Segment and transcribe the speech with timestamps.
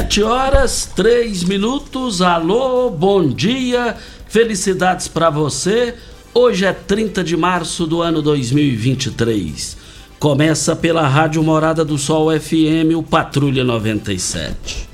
[0.00, 2.22] Sete horas, três minutos.
[2.22, 3.94] Alô, bom dia.
[4.26, 5.94] Felicidades para você.
[6.32, 9.76] Hoje é 30 de março do ano 2023.
[10.18, 14.88] Começa pela Rádio Morada do Sol FM, o Patrulha 97.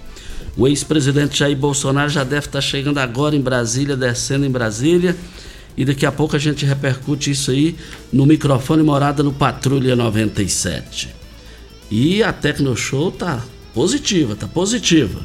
[0.57, 5.17] O ex-presidente Jair Bolsonaro já deve estar chegando agora em Brasília, descendo em Brasília.
[5.77, 7.77] E daqui a pouco a gente repercute isso aí
[8.13, 11.15] no microfone Morada no Patrulha 97.
[11.93, 13.41] E a Tecnoshow tá
[13.77, 15.21] positiva, tá positiva.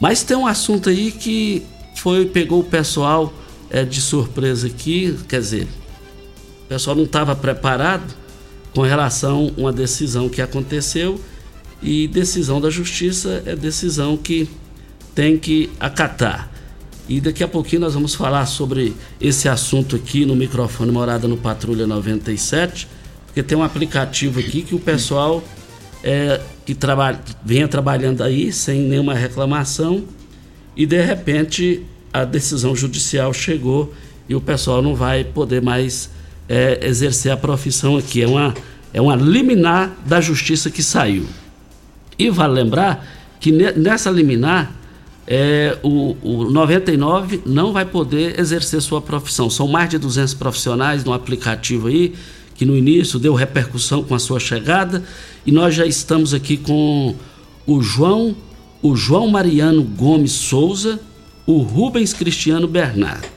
[0.00, 3.34] Mas tem um assunto aí que foi pegou o pessoal
[3.68, 5.66] é, de surpresa aqui, quer dizer,
[6.64, 8.14] o pessoal não estava preparado
[8.72, 11.20] com relação a uma decisão que aconteceu
[11.82, 14.48] e decisão da justiça é decisão que
[15.12, 16.48] tem que acatar.
[17.08, 21.36] E daqui a pouquinho nós vamos falar sobre esse assunto aqui no microfone Morada no
[21.36, 22.86] Patrulha 97,
[23.26, 25.42] porque tem um aplicativo aqui que o pessoal
[26.04, 30.04] é, que trabalha, venha trabalhando aí sem nenhuma reclamação
[30.76, 31.82] e de repente
[32.12, 33.94] a decisão judicial chegou
[34.28, 36.10] e o pessoal não vai poder mais
[36.46, 38.22] é, exercer a profissão aqui.
[38.22, 38.54] É uma,
[38.92, 41.26] é uma liminar da justiça que saiu.
[42.18, 43.06] E vale lembrar
[43.40, 44.72] que ne- nessa liminar
[45.26, 49.48] é, o, o 99 não vai poder exercer sua profissão.
[49.48, 52.14] São mais de 200 profissionais no aplicativo aí,
[52.54, 55.02] que no início deu repercussão com a sua chegada,
[55.44, 57.14] e nós já estamos aqui com
[57.66, 58.34] o João,
[58.82, 61.00] o João Mariano Gomes Souza,
[61.46, 63.28] o Rubens Cristiano Bernardo.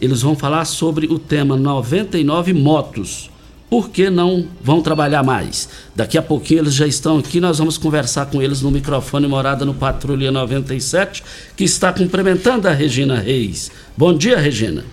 [0.00, 3.30] Eles vão falar sobre o tema 99 motos.
[3.68, 5.68] Por que não vão trabalhar mais?
[5.94, 9.64] Daqui a pouquinho eles já estão aqui, nós vamos conversar com eles no microfone Morada
[9.64, 11.22] no Patrulha 97,
[11.56, 13.70] que está cumprimentando a Regina Reis.
[13.96, 14.84] Bom dia, Regina.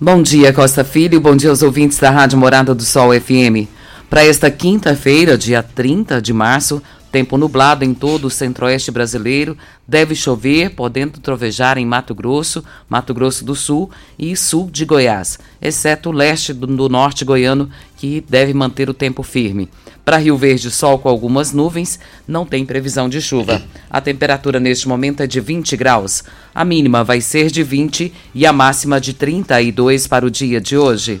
[0.00, 1.20] Bom dia, Costa Filho.
[1.20, 3.66] Bom dia aos ouvintes da Rádio Morada do Sol FM.
[4.08, 6.80] Para esta quinta-feira, dia 30 de março,
[7.10, 9.56] tempo nublado em todo o centro-oeste brasileiro,
[9.86, 15.38] deve chover, podendo trovejar em Mato Grosso, Mato Grosso do Sul e sul de Goiás,
[15.60, 19.68] exceto o leste do, do norte goiano, que deve manter o tempo firme.
[20.04, 23.60] Para Rio Verde, sol com algumas nuvens, não tem previsão de chuva.
[23.90, 26.24] A temperatura neste momento é de 20 graus.
[26.54, 30.78] A mínima vai ser de 20 e a máxima de 32 para o dia de
[30.78, 31.20] hoje.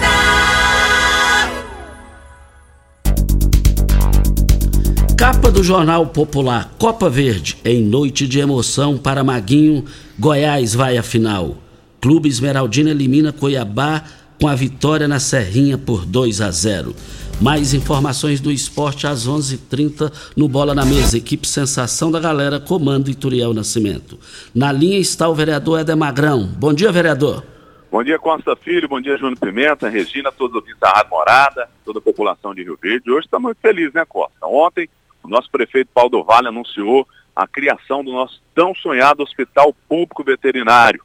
[5.21, 9.85] Capa do Jornal Popular Copa Verde, em noite de emoção para Maguinho,
[10.17, 11.57] Goiás vai à final.
[12.01, 14.03] Clube Esmeraldina elimina Cuiabá
[14.41, 16.95] com a vitória na Serrinha por 2 a 0.
[17.39, 21.19] Mais informações do esporte às 11:30 h 30 no Bola na Mesa.
[21.19, 24.17] Equipe Sensação da Galera, comando Ituriel Nascimento.
[24.55, 26.47] Na linha está o vereador Éder Magrão.
[26.57, 27.43] Bom dia, vereador.
[27.91, 28.89] Bom dia, Costa Filho.
[28.89, 32.63] Bom dia, Júnior Pimenta, Regina, todos os ouvintes da Rádio Morada, toda a população de
[32.63, 33.11] Rio Verde.
[33.11, 34.47] Hoje estamos muito felizes, né, Costa?
[34.47, 34.89] Ontem,
[35.23, 40.23] o nosso prefeito Paulo do Vale anunciou a criação do nosso tão sonhado Hospital Público
[40.23, 41.03] Veterinário.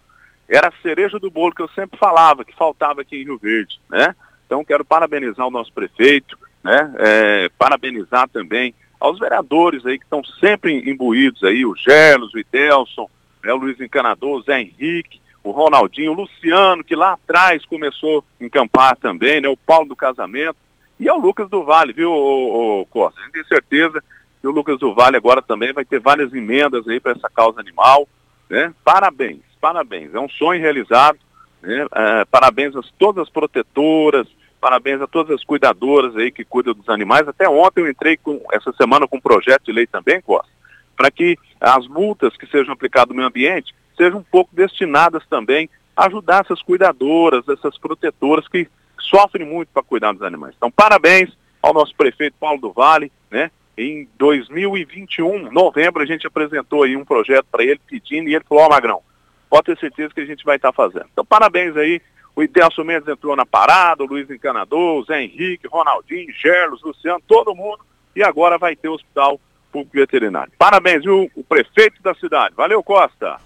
[0.48, 3.80] Era a cereja do bolo que eu sempre falava, que faltava aqui em Rio Verde,
[3.90, 4.14] né?
[4.46, 6.94] Então quero parabenizar o nosso prefeito, né?
[6.98, 13.08] É, parabenizar também aos vereadores aí que estão sempre imbuídos aí, o Gelos, o Idelson,
[13.44, 18.24] né, o Luiz Encanador, o Zé Henrique, o Ronaldinho, o Luciano, que lá atrás começou
[18.40, 19.48] a encampar também, né?
[19.48, 20.56] O Paulo do Casamento,
[20.98, 23.20] e ao Lucas do Vale, viu, Costa?
[23.20, 24.02] A gente tem certeza
[24.40, 27.60] que o Lucas do Vale agora também vai ter várias emendas aí para essa causa
[27.60, 28.08] animal,
[28.48, 28.72] né?
[28.84, 30.14] Parabéns, parabéns.
[30.14, 31.18] É um sonho realizado
[31.66, 31.86] né?
[31.92, 34.28] É, parabéns a todas as protetoras,
[34.60, 37.26] parabéns a todas as cuidadoras aí que cuidam dos animais.
[37.26, 40.50] Até ontem eu entrei com, essa semana com um projeto de lei também, Costa,
[40.96, 45.68] para que as multas que sejam aplicadas no meio ambiente sejam um pouco destinadas também
[45.96, 48.68] a ajudar essas cuidadoras, essas protetoras que
[49.02, 50.54] sofrem muito para cuidar dos animais.
[50.56, 51.30] Então, parabéns
[51.62, 53.50] ao nosso prefeito Paulo do Vale, né?
[53.76, 58.64] Em 2021, novembro, a gente apresentou aí um projeto para ele pedindo e ele falou,
[58.64, 59.02] ó oh, Magrão,
[59.50, 61.06] pode ter certeza que a gente vai estar tá fazendo.
[61.12, 62.00] Então, parabéns aí.
[62.34, 67.22] O Idelso Mendes entrou na parada, o Luiz Encanador, o Zé Henrique, Ronaldinho, Gerlos, Luciano,
[67.26, 67.80] todo mundo.
[68.14, 69.40] E agora vai ter o Hospital
[69.72, 70.52] Público Veterinário.
[70.58, 71.30] Parabéns, viu?
[71.34, 72.54] O prefeito da cidade.
[72.54, 73.38] Valeu, Costa.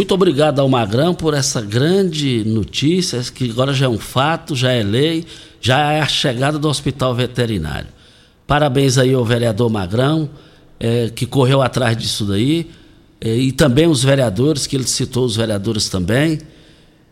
[0.00, 4.72] Muito obrigado ao Magrão por essa grande notícia, que agora já é um fato, já
[4.72, 5.26] é lei,
[5.60, 7.88] já é a chegada do Hospital Veterinário.
[8.46, 10.30] Parabéns aí ao vereador Magrão,
[10.80, 12.70] é, que correu atrás disso daí.
[13.20, 16.38] É, e também os vereadores, que ele citou os vereadores também,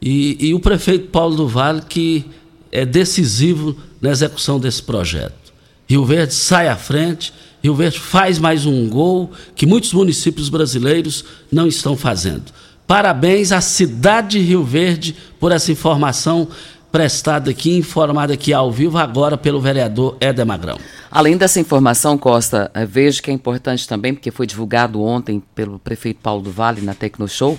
[0.00, 2.24] e, e o prefeito Paulo do Vale, que
[2.72, 5.52] é decisivo na execução desse projeto.
[5.86, 11.22] Rio Verde sai à frente, Rio Verde faz mais um gol que muitos municípios brasileiros
[11.52, 12.50] não estão fazendo.
[12.88, 16.48] Parabéns à cidade de Rio Verde por essa informação
[16.90, 20.78] prestada aqui, informada aqui ao vivo agora pelo vereador Éder Magrão.
[21.10, 25.78] Além dessa informação, Costa, eh, vejo que é importante também, porque foi divulgado ontem pelo
[25.78, 27.58] prefeito Paulo do Vale na Tecnoshow,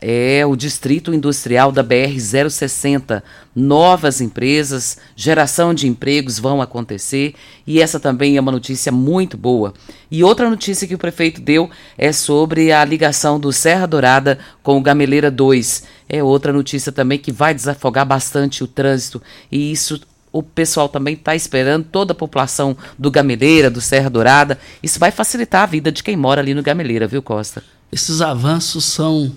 [0.00, 3.22] é o Distrito Industrial da BR-060.
[3.54, 7.34] Novas empresas, geração de empregos vão acontecer
[7.66, 9.74] e essa também é uma notícia muito boa.
[10.10, 14.78] E outra notícia que o prefeito deu é sobre a ligação do Serra Dourada com
[14.78, 15.84] o Gameleira 2.
[16.08, 20.00] É outra notícia também que vai desafogar bastante o trânsito e isso
[20.32, 24.58] o pessoal também está esperando, toda a população do Gameleira, do Serra Dourada.
[24.82, 27.62] Isso vai facilitar a vida de quem mora ali no Gameleira, viu, Costa?
[27.92, 29.30] Esses avanços são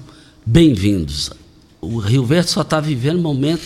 [0.45, 1.31] bem-vindos.
[1.81, 3.63] O Rio Verde só está vivendo momento,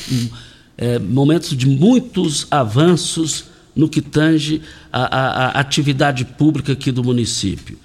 [0.78, 3.46] é, momentos de muitos avanços
[3.76, 7.78] no que tange a, a, a atividade pública aqui do município.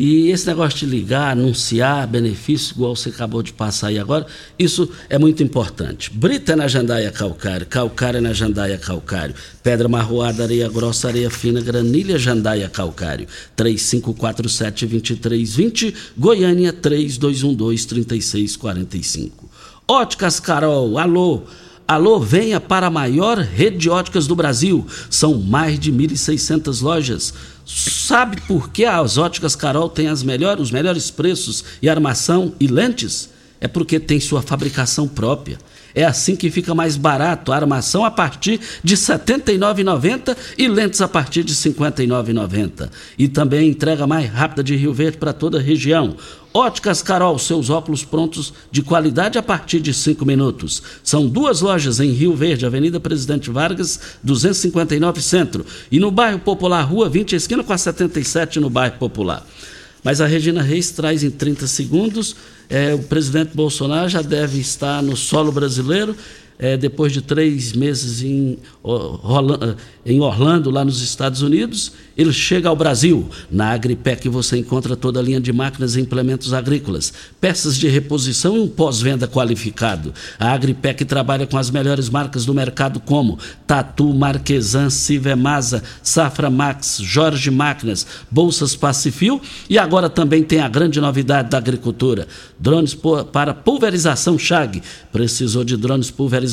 [0.00, 4.26] E esse negócio de ligar, anunciar benefício, igual você acabou de passar aí agora,
[4.58, 6.10] isso é muito importante.
[6.10, 7.66] Brita na jandaia calcário,
[8.16, 13.28] é na jandaia calcário, pedra marroada, areia grossa, areia fina, granilha, jandaia calcário.
[13.58, 19.32] 3547-2320, Goiânia 3212-3645.
[19.86, 21.42] Óticas Carol, alô!
[21.86, 24.86] Alô, venha para a maior rede de óticas do Brasil.
[25.10, 27.34] São mais de 1.600 lojas
[27.76, 32.66] Sabe por que as óticas Carol têm as melhores, os melhores preços e armação e
[32.66, 33.30] lentes?
[33.60, 35.58] É porque tem sua fabricação própria.
[35.94, 41.00] É assim que fica mais barato a armação a partir de R$ 79,90 e lentes
[41.00, 42.90] a partir de R$ 59,90.
[43.18, 46.16] E também entrega mais rápida de Rio Verde para toda a região.
[46.52, 50.82] Óticas Carol, seus óculos prontos de qualidade a partir de 5 minutos.
[51.04, 55.64] São duas lojas em Rio Verde, Avenida Presidente Vargas, 259 Centro.
[55.92, 59.46] E no bairro Popular, Rua 20, esquina com a 77 no bairro Popular.
[60.02, 62.36] Mas a Regina Reis traz em 30 segundos.
[62.68, 66.14] É, o presidente Bolsonaro já deve estar no solo brasileiro
[66.60, 68.58] é, depois de três meses em,
[70.04, 73.30] em Orlando, lá nos Estados Unidos, ele chega ao Brasil.
[73.50, 78.58] Na Agripec você encontra toda a linha de máquinas e implementos agrícolas, peças de reposição
[78.58, 80.12] e um pós-venda qualificado.
[80.38, 86.98] A Agripec trabalha com as melhores marcas do mercado como Tatu, Marquesan, Civemasa, Safra Max,
[87.00, 92.94] Jorge Máquinas, Bolsas Pacifil e agora também tem a grande novidade da agricultura, drones
[93.32, 94.82] para pulverização Chag.
[95.10, 96.49] Precisou de drones pulverizados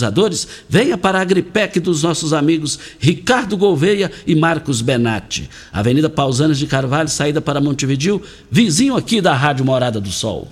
[0.67, 5.49] venha para a Agripec dos nossos amigos Ricardo Gouveia e Marcos Benatti.
[5.71, 10.47] Avenida Pausanes de Carvalho, saída para Montevidil, vizinho aqui da Rádio Morada do Sol.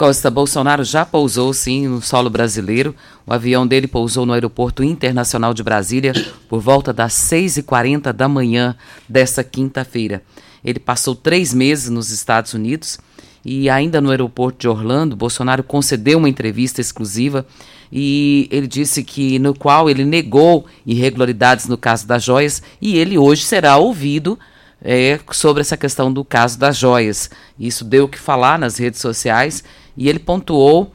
[0.00, 2.94] Costa Bolsonaro já pousou sim no solo brasileiro.
[3.26, 6.14] O avião dele pousou no Aeroporto Internacional de Brasília
[6.48, 8.74] por volta das 6h40 da manhã
[9.06, 10.22] desta quinta-feira.
[10.64, 12.98] Ele passou três meses nos Estados Unidos
[13.44, 17.46] e ainda no aeroporto de Orlando, Bolsonaro concedeu uma entrevista exclusiva
[17.92, 23.18] e ele disse que no qual ele negou irregularidades no caso das joias e ele
[23.18, 24.38] hoje será ouvido
[24.82, 27.30] é, sobre essa questão do caso das joias.
[27.58, 29.64] Isso deu o que falar nas redes sociais
[29.96, 30.92] e ele pontuou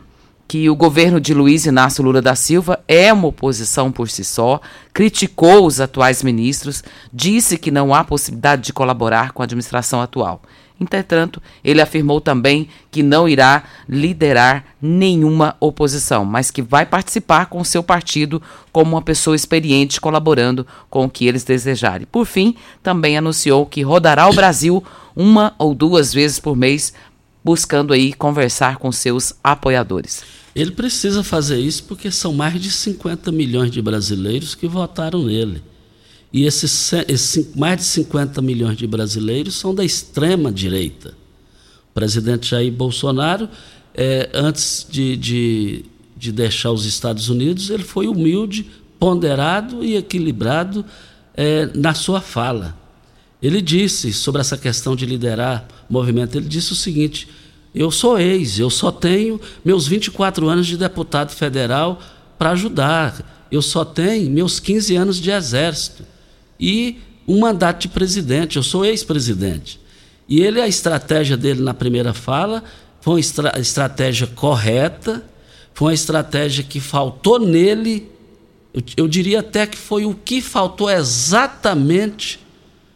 [0.48, 4.62] que o governo de Luiz Inácio Lula da Silva é uma oposição por si só,
[4.94, 10.42] criticou os atuais ministros, disse que não há possibilidade de colaborar com a administração atual.
[10.80, 17.64] Entretanto, ele afirmou também que não irá liderar nenhuma oposição, mas que vai participar com
[17.64, 18.42] seu partido
[18.74, 22.08] como uma pessoa experiente colaborando com o que eles desejarem.
[22.12, 24.84] Por fim, também anunciou que rodará o Brasil
[25.16, 26.94] uma ou duas vezes por mês,
[27.44, 30.24] buscando aí conversar com seus apoiadores.
[30.54, 35.62] Ele precisa fazer isso porque são mais de 50 milhões de brasileiros que votaram nele.
[36.36, 41.14] E esses, esses, mais de 50 milhões de brasileiros são da extrema direita.
[41.90, 43.48] O presidente Jair Bolsonaro,
[43.94, 45.86] é, antes de, de,
[46.18, 50.84] de deixar os Estados Unidos, ele foi humilde, ponderado e equilibrado
[51.36, 52.78] é, na sua fala.
[53.42, 57.30] Ele disse sobre essa questão de liderar movimento, ele disse o seguinte:
[57.74, 61.98] eu sou ex, eu só tenho meus 24 anos de deputado federal
[62.38, 63.48] para ajudar.
[63.50, 66.15] Eu só tenho meus 15 anos de exército
[66.60, 68.58] e um mandato de presidente.
[68.58, 69.80] Eu sou ex-presidente.
[70.28, 72.64] E ele, a estratégia dele na primeira fala
[73.02, 75.24] foi uma estra estratégia correta,
[75.74, 78.10] foi uma estratégia que faltou nele.
[78.74, 82.40] Eu, eu diria até que foi o que faltou exatamente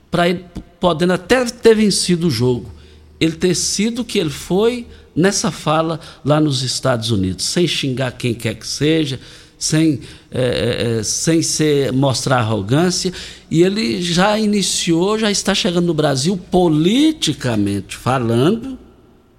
[0.09, 0.45] para ele,
[0.79, 2.71] podendo até ter vencido o jogo,
[3.19, 8.11] ele ter sido o que ele foi nessa fala lá nos Estados Unidos, sem xingar
[8.13, 9.19] quem quer que seja,
[9.59, 9.99] sem,
[10.31, 13.11] é, é, sem ser, mostrar arrogância,
[13.51, 18.79] e ele já iniciou, já está chegando no Brasil politicamente falando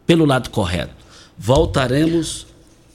[0.06, 0.94] pelo lado correto.
[1.38, 2.46] Voltaremos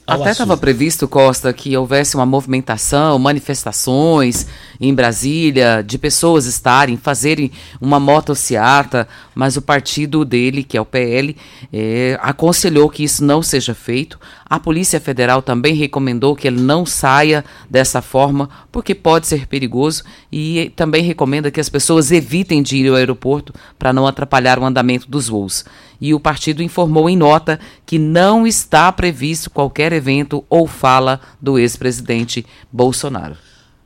[0.07, 4.45] até estava previsto, Costa, que houvesse uma movimentação, manifestações
[4.79, 7.51] em Brasília, de pessoas estarem, fazerem
[7.81, 11.35] uma motociata, mas o partido dele, que é o PL,
[11.73, 14.19] é, aconselhou que isso não seja feito.
[14.47, 20.03] A Polícia Federal também recomendou que ele não saia dessa forma, porque pode ser perigoso,
[20.31, 24.65] e também recomenda que as pessoas evitem de ir ao aeroporto para não atrapalhar o
[24.65, 25.65] andamento dos voos
[25.99, 31.57] e o partido informou em nota que não está previsto qualquer evento ou fala do
[31.57, 33.37] ex-presidente Bolsonaro.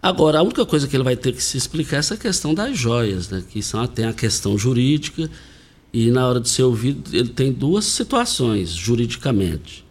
[0.01, 2.77] Agora, a única coisa que ele vai ter que se explicar é essa questão das
[2.77, 3.43] joias, né?
[3.47, 5.29] que são, tem a questão jurídica,
[5.91, 9.83] e na hora de ser ouvido, ele tem duas situações juridicamente.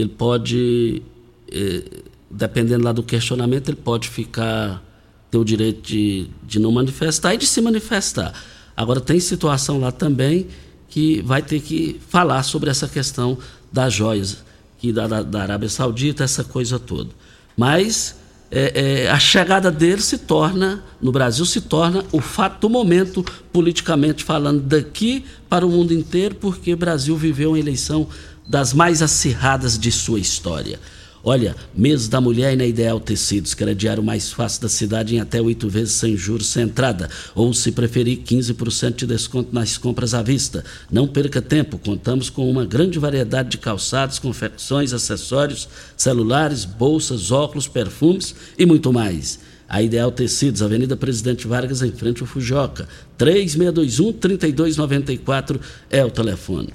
[0.00, 1.02] Ele pode,
[1.50, 1.82] eh,
[2.30, 4.82] dependendo lá do questionamento, ele pode ficar,
[5.30, 8.32] ter o direito de, de não manifestar e de se manifestar.
[8.76, 10.46] Agora, tem situação lá também
[10.88, 13.36] que vai ter que falar sobre essa questão
[13.72, 14.44] das joias
[14.78, 17.10] que da, da, da Arábia Saudita, essa coisa toda.
[17.56, 18.16] Mas
[18.50, 23.24] é, é, a chegada dele se torna, no Brasil, se torna o fato do momento,
[23.52, 28.08] politicamente falando, daqui para o mundo inteiro, porque o Brasil viveu uma eleição
[28.48, 30.80] das mais acirradas de sua história.
[31.22, 35.42] Olha, mês da mulher e na Ideal Tecidos, crediário mais fácil da cidade em até
[35.42, 37.10] oito vezes sem juros sem entrada.
[37.34, 40.64] Ou, se preferir, 15% de desconto nas compras à vista.
[40.90, 47.68] Não perca tempo, contamos com uma grande variedade de calçados, confecções, acessórios, celulares, bolsas, óculos,
[47.68, 49.40] perfumes e muito mais.
[49.68, 52.88] A Ideal Tecidos, Avenida Presidente Vargas, em frente ao Fujoca.
[53.18, 56.72] 3621-3294 é o telefone.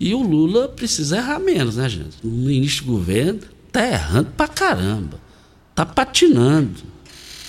[0.00, 2.16] E o Lula precisa errar menos, né, gente?
[2.22, 3.40] No início do governo,
[3.72, 5.20] tá errando pra caramba.
[5.74, 6.80] Tá patinando.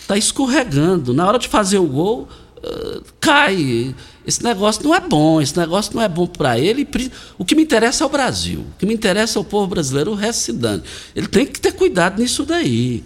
[0.07, 1.13] Tá escorregando.
[1.13, 2.27] Na hora de fazer o gol,
[2.57, 3.93] uh, cai.
[4.25, 6.87] Esse negócio não é bom, esse negócio não é bom para ele.
[7.37, 8.61] O que me interessa é o Brasil.
[8.61, 10.83] O que me interessa é o povo brasileiro, o resto se dane.
[11.15, 13.03] Ele tem que ter cuidado nisso daí.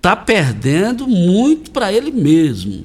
[0.00, 2.84] Tá perdendo muito para ele mesmo.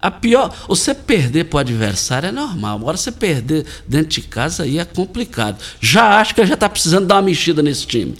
[0.00, 2.78] A pior, você perder para o adversário é normal.
[2.78, 5.58] Agora você perder dentro de casa aí é complicado.
[5.80, 8.14] Já acho que já está precisando dar uma mexida nesse time.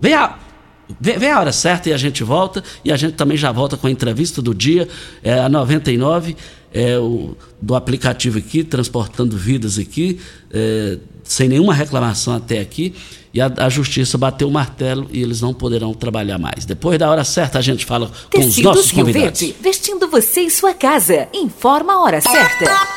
[0.00, 0.38] Vem a,
[0.98, 2.64] vem, vem, a hora certa e a gente volta.
[2.82, 4.88] E a gente também já volta com a entrevista do dia,
[5.22, 6.34] é, a 99.
[6.76, 10.20] É, o, do aplicativo aqui, transportando vidas aqui,
[10.52, 12.94] é, sem nenhuma reclamação até aqui.
[13.32, 16.66] E a, a, justiça bateu o martelo e eles não poderão trabalhar mais.
[16.66, 19.40] Depois da hora certa, a gente fala com Tecidos os nossos convidados.
[19.40, 21.28] Rio Verde, vestindo você em sua casa.
[21.32, 22.95] Informa a hora certa.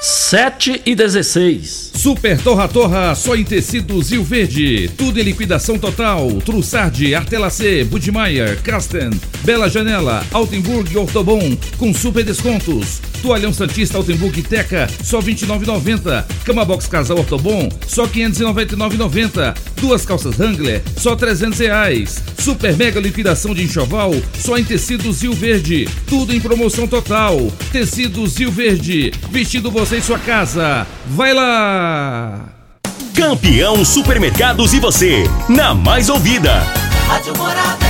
[0.00, 1.90] 7 e 16.
[1.94, 4.90] Super Torra Torra, só em tecidos Rio Verde.
[4.96, 6.26] Tudo em liquidação total.
[6.42, 9.10] Trussardi, Artelacê, Budmeier, Casten,
[9.44, 13.02] Bela Janela, Altenburg e Ortobon, com super descontos.
[13.20, 16.24] Toalhão Santista Altenburg Teca, só R$ 29,90.
[16.46, 19.54] Cama Box Casal Ortobon, só R$ 599,90.
[19.80, 22.22] Duas calças Wrangler, só 300 reais.
[22.38, 25.88] Super mega liquidação de enxoval, só em tecidos Rio Verde.
[26.06, 27.50] Tudo em promoção total.
[27.72, 30.86] Tecidos Rio Verde, vestido você em sua casa.
[31.08, 32.48] Vai lá!
[33.14, 36.60] Campeão Supermercados e você, na mais ouvida.
[37.06, 37.89] Rádio Morada.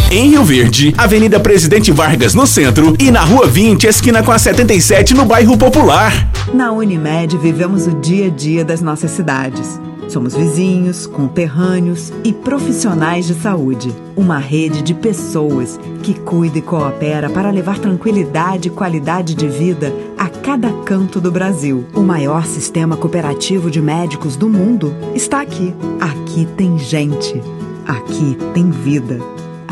[0.13, 4.37] Em Rio Verde, Avenida Presidente Vargas no centro e na Rua 20, esquina com a
[4.37, 6.29] 77 no bairro Popular.
[6.53, 9.79] Na Unimed vivemos o dia a dia das nossas cidades.
[10.09, 13.95] Somos vizinhos, conterrâneos e profissionais de saúde.
[14.13, 19.95] Uma rede de pessoas que cuida e coopera para levar tranquilidade e qualidade de vida
[20.17, 21.85] a cada canto do Brasil.
[21.93, 25.73] O maior sistema cooperativo de médicos do mundo está aqui.
[26.01, 27.41] Aqui tem gente.
[27.87, 29.17] Aqui tem vida.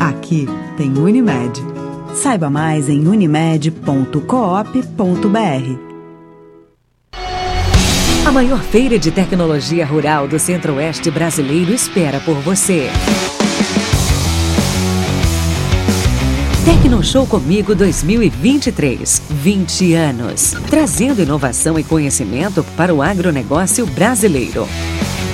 [0.00, 0.46] Aqui
[0.78, 1.62] tem Unimed.
[2.14, 4.00] Saiba mais em unimed.coop.br.
[8.26, 12.88] A maior feira de tecnologia rural do Centro-Oeste brasileiro espera por você.
[16.64, 19.22] Tecnoshow Comigo 2023.
[19.30, 20.54] 20 anos.
[20.68, 24.68] Trazendo inovação e conhecimento para o agronegócio brasileiro.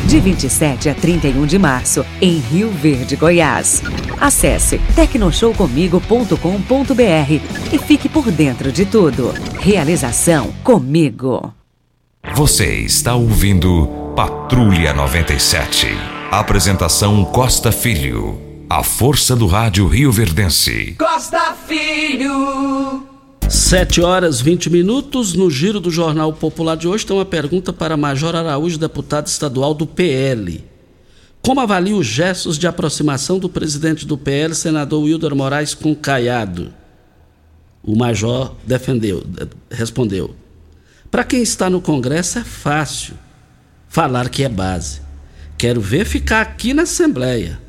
[0.06, 3.82] De 27 a 31 de março, em Rio Verde, Goiás.
[4.20, 9.34] Acesse tecnoshowcomigo.com.br e fique por dentro de tudo.
[9.58, 11.52] Realização Comigo.
[12.36, 15.88] Você está ouvindo Patrulha 97.
[16.30, 18.45] Apresentação Costa Filho.
[18.68, 20.96] A força do rádio Rio Verdense.
[20.98, 23.06] Costa Filho.
[23.48, 25.34] 7 horas 20 minutos.
[25.34, 29.72] No giro do Jornal Popular de hoje tem uma pergunta para Major Araújo, deputado estadual
[29.72, 30.64] do PL.
[31.40, 36.74] Como avalia os gestos de aproximação do presidente do PL, senador Wilder Moraes, com Caiado?
[37.84, 39.22] O major defendeu,
[39.70, 40.34] respondeu.
[41.08, 43.14] Para quem está no Congresso é fácil
[43.88, 45.02] falar que é base.
[45.56, 47.64] Quero ver ficar aqui na Assembleia.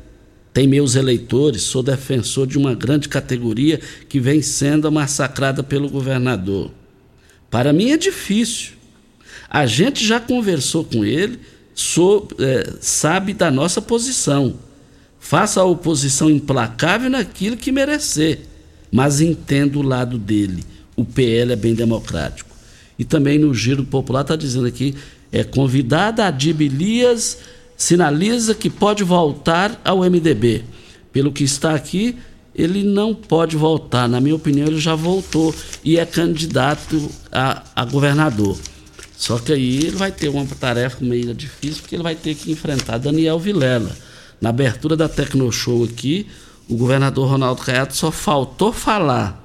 [0.58, 6.72] Tem meus eleitores, sou defensor de uma grande categoria que vem sendo massacrada pelo governador.
[7.48, 8.72] Para mim é difícil.
[9.48, 11.38] A gente já conversou com ele,
[12.40, 14.56] é, sabe da nossa posição.
[15.20, 18.40] Faça a oposição implacável naquilo que merecer,
[18.90, 20.64] mas entenda o lado dele.
[20.96, 22.50] O PL é bem democrático.
[22.98, 24.96] E também no Giro Popular está dizendo aqui,
[25.30, 27.38] é convidada a Dibilias
[27.78, 30.64] sinaliza que pode voltar ao MDB.
[31.12, 32.16] Pelo que está aqui,
[32.54, 34.08] ele não pode voltar.
[34.08, 38.58] Na minha opinião, ele já voltou e é candidato a, a governador.
[39.16, 42.50] Só que aí ele vai ter uma tarefa meio difícil, porque ele vai ter que
[42.50, 43.96] enfrentar Daniel Vilela.
[44.40, 46.26] Na abertura da Tecnoshow aqui,
[46.68, 49.44] o governador Ronaldo Caiado só faltou falar.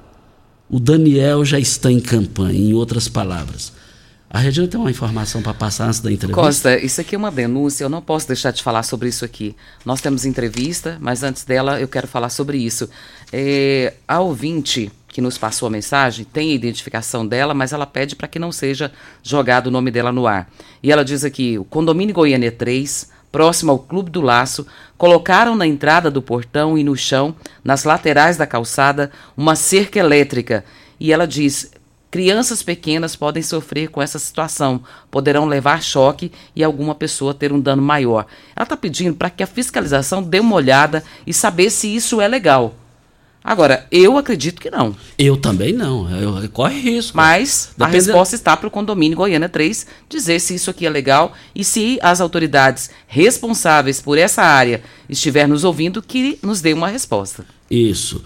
[0.70, 3.72] O Daniel já está em campanha, em outras palavras.
[4.34, 6.42] A Regina tem uma informação para passar antes da entrevista?
[6.42, 9.56] Costa, isso aqui é uma denúncia, eu não posso deixar de falar sobre isso aqui.
[9.86, 12.90] Nós temos entrevista, mas antes dela eu quero falar sobre isso.
[13.32, 18.16] É, a ouvinte que nos passou a mensagem tem a identificação dela, mas ela pede
[18.16, 18.92] para que não seja
[19.22, 20.50] jogado o nome dela no ar.
[20.82, 24.66] E ela diz aqui: o condomínio Goiânia 3, próximo ao Clube do Laço,
[24.98, 30.66] colocaram na entrada do portão e no chão, nas laterais da calçada, uma cerca elétrica.
[31.00, 31.70] E ela diz:
[32.14, 37.60] Crianças pequenas podem sofrer com essa situação, poderão levar choque e alguma pessoa ter um
[37.60, 38.28] dano maior.
[38.56, 42.28] Ela está pedindo para que a fiscalização dê uma olhada e saber se isso é
[42.28, 42.76] legal.
[43.44, 44.96] Agora, eu acredito que não.
[45.18, 46.08] Eu também não.
[46.08, 47.18] Eu, corre risco.
[47.18, 51.34] Mas a resposta está para o condomínio Goiânia 3 dizer se isso aqui é legal
[51.56, 56.90] e se as autoridades responsáveis por essa área estiver nos ouvindo, que nos dê uma
[56.90, 57.44] resposta.
[57.72, 58.24] Isso.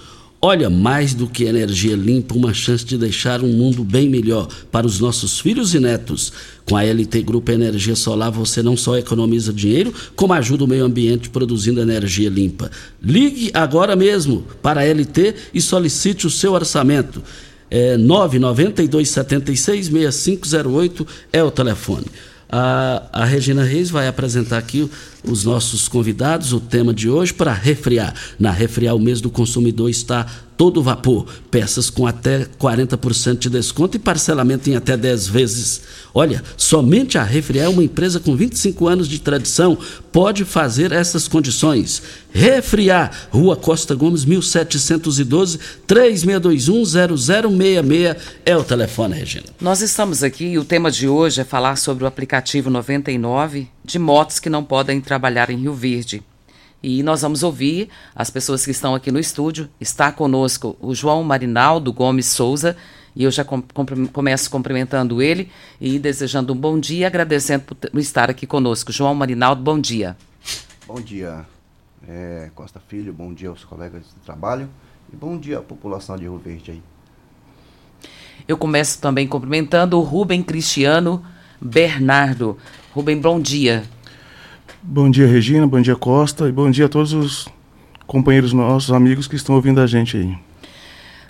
[0.49, 4.87] Olha, mais do que energia limpa, uma chance de deixar um mundo bem melhor para
[4.87, 6.31] os nossos filhos e netos.
[6.65, 10.85] Com a LT Grupo Energia Solar, você não só economiza dinheiro, como ajuda o meio
[10.85, 12.71] ambiente produzindo energia limpa.
[13.03, 17.21] Ligue agora mesmo para a LT e solicite o seu orçamento.
[17.69, 22.05] É 992 76 6508 é o telefone.
[22.49, 24.89] A, a Regina Reis vai apresentar aqui
[25.29, 28.13] os nossos convidados, o tema de hoje, para refriar.
[28.39, 30.25] Na refriar, o mês do consumidor está
[30.57, 31.27] todo vapor.
[31.51, 35.81] Peças com até 40% de desconto e parcelamento em até 10 vezes.
[36.13, 39.77] Olha, somente a Refriar, é uma empresa com 25 anos de tradição,
[40.11, 42.01] pode fazer essas condições.
[42.33, 49.45] Refriar, Rua Costa Gomes, 1712, 3621-0066 é o telefone, Regina.
[49.61, 53.97] Nós estamos aqui e o tema de hoje é falar sobre o aplicativo 99 de
[53.97, 56.21] motos que não podem trabalhar em Rio Verde.
[56.83, 59.69] E nós vamos ouvir as pessoas que estão aqui no estúdio.
[59.79, 62.75] Está conosco o João Marinaldo Gomes Souza,
[63.15, 67.75] e eu já com, com, começo cumprimentando ele e desejando um bom dia, agradecendo por,
[67.75, 68.91] por estar aqui conosco.
[68.91, 70.17] João Marinaldo, bom dia.
[70.85, 71.45] Bom dia,
[72.07, 74.69] é, Costa Filho, bom dia aos colegas de trabalho
[75.11, 76.83] e bom dia à população de Rio Verde aí.
[78.45, 81.25] Eu começo também cumprimentando o Rubem Cristiano
[81.61, 82.57] Bernardo.
[82.93, 83.83] Rubem, bom dia.
[84.81, 85.67] Bom dia, Regina.
[85.67, 86.47] Bom dia, Costa.
[86.47, 87.47] E bom dia a todos os
[88.05, 90.37] companheiros nossos, amigos que estão ouvindo a gente aí.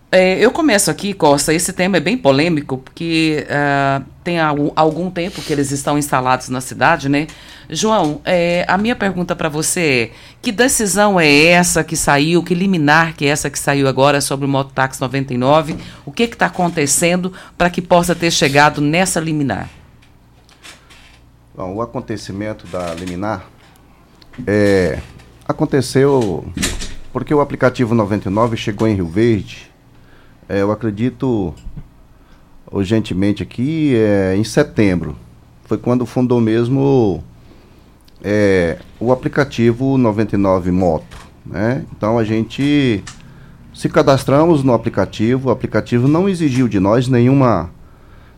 [0.09, 1.53] É, eu começo aqui, Costa.
[1.53, 6.47] Esse tema é bem polêmico, porque uh, tem algum, algum, tempo que eles estão instalados
[6.47, 7.27] na cidade, né?
[7.69, 12.55] João, é, a minha pergunta para você é: que decisão é essa que saiu, que
[12.55, 15.75] liminar que é essa que saiu agora sobre o Mototax 99?
[16.05, 19.76] O que está acontecendo para que possa ter chegado nessa liminar?
[21.57, 23.47] Bom, o acontecimento da liminar
[24.45, 24.99] é,
[25.47, 26.45] aconteceu
[27.11, 29.71] porque o aplicativo 99 chegou em Rio Verde,
[30.47, 31.55] é, eu acredito
[32.71, 35.15] urgentemente aqui, é, em setembro.
[35.63, 37.23] Foi quando fundou mesmo
[38.23, 41.17] é, o aplicativo 99 Moto.
[41.43, 41.83] Né?
[41.91, 43.03] Então a gente
[43.73, 47.71] se cadastramos no aplicativo, o aplicativo não exigiu de nós nenhuma,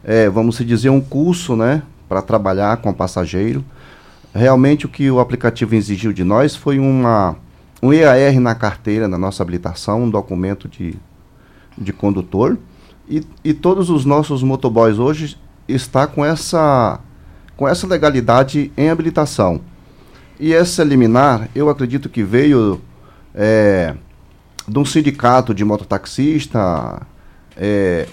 [0.06, 1.84] é, vamos dizer, um curso, né?
[2.10, 3.64] Para trabalhar com o passageiro.
[4.34, 7.36] Realmente o que o aplicativo exigiu de nós foi uma,
[7.82, 10.96] um EAR na carteira, na nossa habilitação, um documento de,
[11.78, 12.58] de condutor.
[13.08, 17.00] E, e todos os nossos motoboys hoje está com essa,
[17.56, 19.62] com essa legalidade em habilitação.
[20.40, 22.82] E essa liminar, eu acredito que veio
[23.36, 23.96] é,
[24.68, 27.02] de um sindicato de mototaxista,
[27.58, 28.08] é,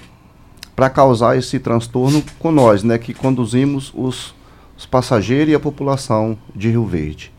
[0.77, 4.35] para causar esse transtorno com nós, né, que conduzimos os,
[4.77, 7.33] os passageiros e a população de Rio Verde.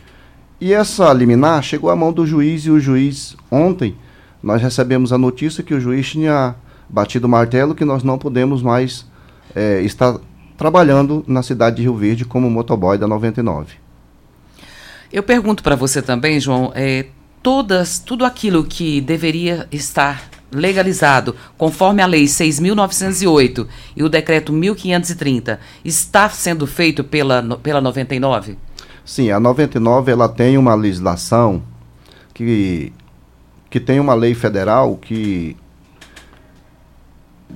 [0.59, 3.95] E essa liminar chegou à mão do juiz e o juiz ontem
[4.41, 6.55] nós recebemos a notícia que o juiz tinha
[6.89, 9.05] batido o martelo que nós não podemos mais
[9.55, 10.17] é, estar
[10.57, 13.75] trabalhando na cidade de Rio Verde como motoboy da 99.
[15.13, 17.05] Eu pergunto para você também, João, é,
[17.43, 25.59] todas, tudo aquilo que deveria estar legalizado, conforme a Lei 6.908 e o Decreto 1.530,
[25.83, 28.57] está sendo feito pela, pela 99?
[29.05, 31.63] Sim, a 99 ela tem uma legislação
[32.33, 32.91] que,
[33.69, 35.55] que tem uma lei federal que,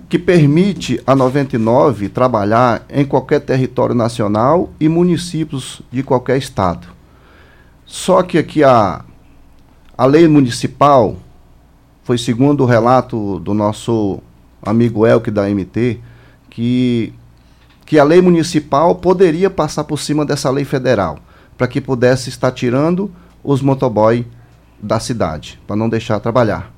[0.07, 6.87] que permite a 99 trabalhar em qualquer território nacional e municípios de qualquer estado.
[7.85, 9.03] Só que aqui a,
[9.97, 11.17] a lei municipal
[12.03, 14.19] foi segundo o relato do nosso
[14.61, 15.99] amigo Elke da MT,
[16.49, 17.13] que,
[17.85, 21.19] que a lei municipal poderia passar por cima dessa lei federal,
[21.57, 23.11] para que pudesse estar tirando
[23.43, 24.25] os motoboy
[24.81, 26.71] da cidade, para não deixar trabalhar.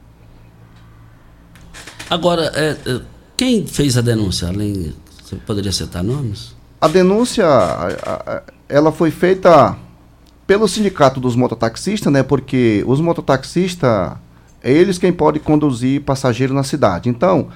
[2.09, 3.01] Agora, é, é,
[3.35, 4.47] quem fez a denúncia?
[4.47, 6.55] Além, você poderia citar nomes?
[6.79, 7.45] A denúncia,
[8.67, 9.77] ela foi feita
[10.45, 12.21] pelo sindicato dos mototaxistas, né?
[12.21, 14.13] Porque os mototaxistas,
[14.63, 17.09] é eles quem pode conduzir passageiro na cidade.
[17.09, 17.49] Então,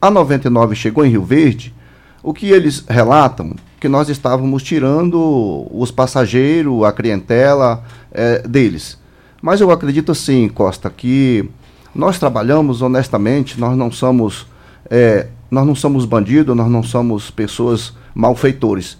[0.00, 1.74] a 99 chegou em Rio Verde,
[2.22, 8.98] o que eles relatam que nós estávamos tirando os passageiros, a clientela é, deles.
[9.42, 11.46] Mas eu acredito assim, Costa, que
[11.94, 14.46] nós trabalhamos honestamente, nós não somos
[14.90, 18.98] é, nós não somos bandidos, nós não somos pessoas malfeitores.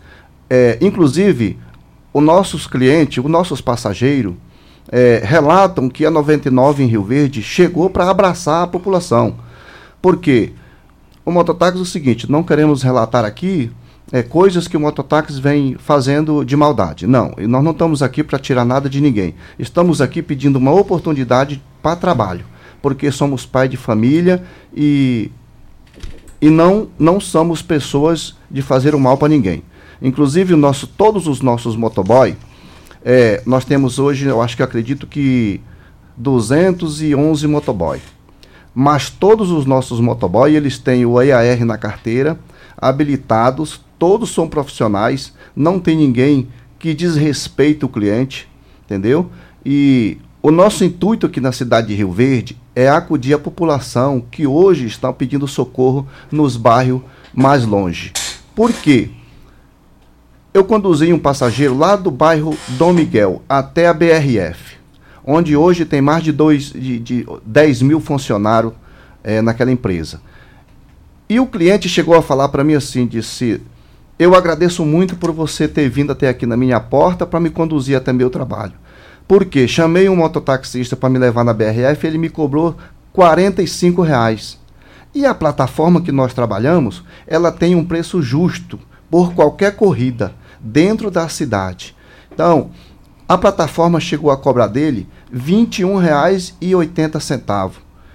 [0.48, 1.59] É, inclusive,
[2.12, 4.35] os nossos clientes, os nossos passageiros,
[4.90, 9.37] é, relatam que a 99 em Rio Verde chegou para abraçar a população.
[10.01, 10.53] Por quê?
[11.25, 13.70] O mototáxi é o seguinte, não queremos relatar aqui
[14.12, 17.07] é, coisas que o mototáxi vem fazendo de maldade.
[17.07, 19.35] Não, nós não estamos aqui para tirar nada de ninguém.
[19.59, 22.44] Estamos aqui pedindo uma oportunidade para trabalho,
[22.83, 24.44] porque somos pai de família
[24.77, 25.31] e,
[26.40, 29.62] e não, não somos pessoas de fazer o mal para ninguém.
[30.03, 32.37] Inclusive, nosso, todos os nossos motoboy,
[33.05, 35.61] é, nós temos hoje, eu acho que acredito que
[36.17, 38.01] 211 motoboy.
[38.75, 42.38] Mas todos os nossos motoboy, eles têm o EAR na carteira,
[42.77, 48.49] habilitados, todos são profissionais, não tem ninguém que desrespeita o cliente,
[48.85, 49.31] entendeu?
[49.64, 54.47] E o nosso intuito aqui na cidade de Rio Verde é acudir a população que
[54.47, 58.12] hoje está pedindo socorro nos bairros mais longe.
[58.55, 59.11] Por quê?
[60.55, 64.77] Eu conduzi um passageiro lá do bairro Dom Miguel até a BRF,
[65.27, 68.73] onde hoje tem mais de, dois, de, de 10 mil funcionários
[69.25, 70.21] é, naquela empresa.
[71.29, 73.61] E o cliente chegou a falar para mim assim, disse,
[74.17, 77.97] eu agradeço muito por você ter vindo até aqui na minha porta para me conduzir
[77.97, 78.75] até meu trabalho.
[79.27, 82.77] Porque chamei um mototaxista para me levar na BRF, ele me cobrou
[83.12, 84.57] 45 reais.
[85.12, 88.79] E a plataforma que nós trabalhamos, ela tem um preço justo
[89.11, 91.94] por qualquer corrida dentro da cidade.
[92.33, 92.70] Então,
[93.29, 97.70] a plataforma chegou a cobrar dele R$ 21,80,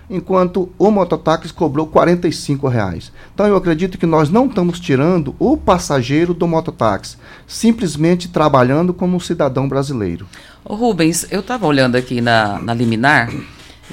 [0.10, 3.12] enquanto o mototáxi cobrou 45 reais.
[3.34, 9.16] Então, eu acredito que nós não estamos tirando o passageiro do mototáxi, simplesmente trabalhando como
[9.16, 10.26] um cidadão brasileiro.
[10.66, 13.32] Ô Rubens, eu estava olhando aqui na, na liminar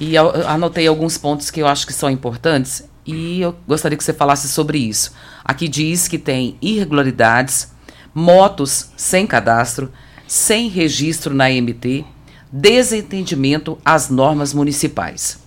[0.00, 4.12] e anotei alguns pontos que eu acho que são importantes e eu gostaria que você
[4.12, 5.12] falasse sobre isso.
[5.44, 7.75] Aqui diz que tem irregularidades
[8.18, 9.92] motos sem cadastro,
[10.26, 12.02] sem registro na MT,
[12.50, 15.38] desentendimento às normas municipais.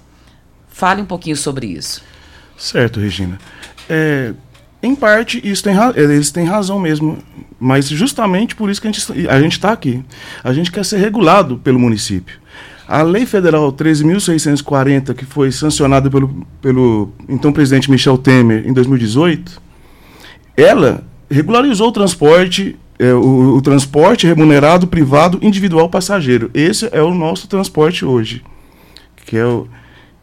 [0.67, 2.03] Fale um pouquinho sobre isso.
[2.55, 3.39] Certo, Regina.
[3.89, 4.35] É,
[4.83, 7.17] em parte, isso tem eles têm razão mesmo,
[7.59, 10.05] mas justamente por isso que a gente está aqui.
[10.43, 12.39] A gente quer ser regulado pelo município.
[12.87, 19.59] A Lei Federal 13.640, que foi sancionada pelo, pelo então presidente Michel Temer em 2018,
[20.55, 26.49] ela regularizou o transporte, é, o, o, transporte remunerado privado individual passageiro.
[26.53, 28.43] Esse é o nosso transporte hoje,
[29.25, 29.67] que é o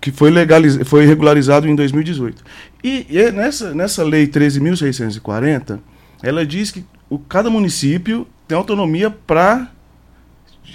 [0.00, 2.44] que foi, legaliz, foi regularizado em 2018.
[2.84, 5.80] E, e nessa, nessa lei 13.640,
[6.22, 9.70] ela diz que o, cada município tem autonomia para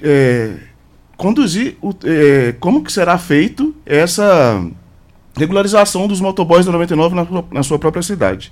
[0.02, 0.56] é,
[1.16, 4.66] conduzir o, é, como que será feito essa
[5.38, 8.52] regularização dos motoboys da 99 na, na sua própria cidade.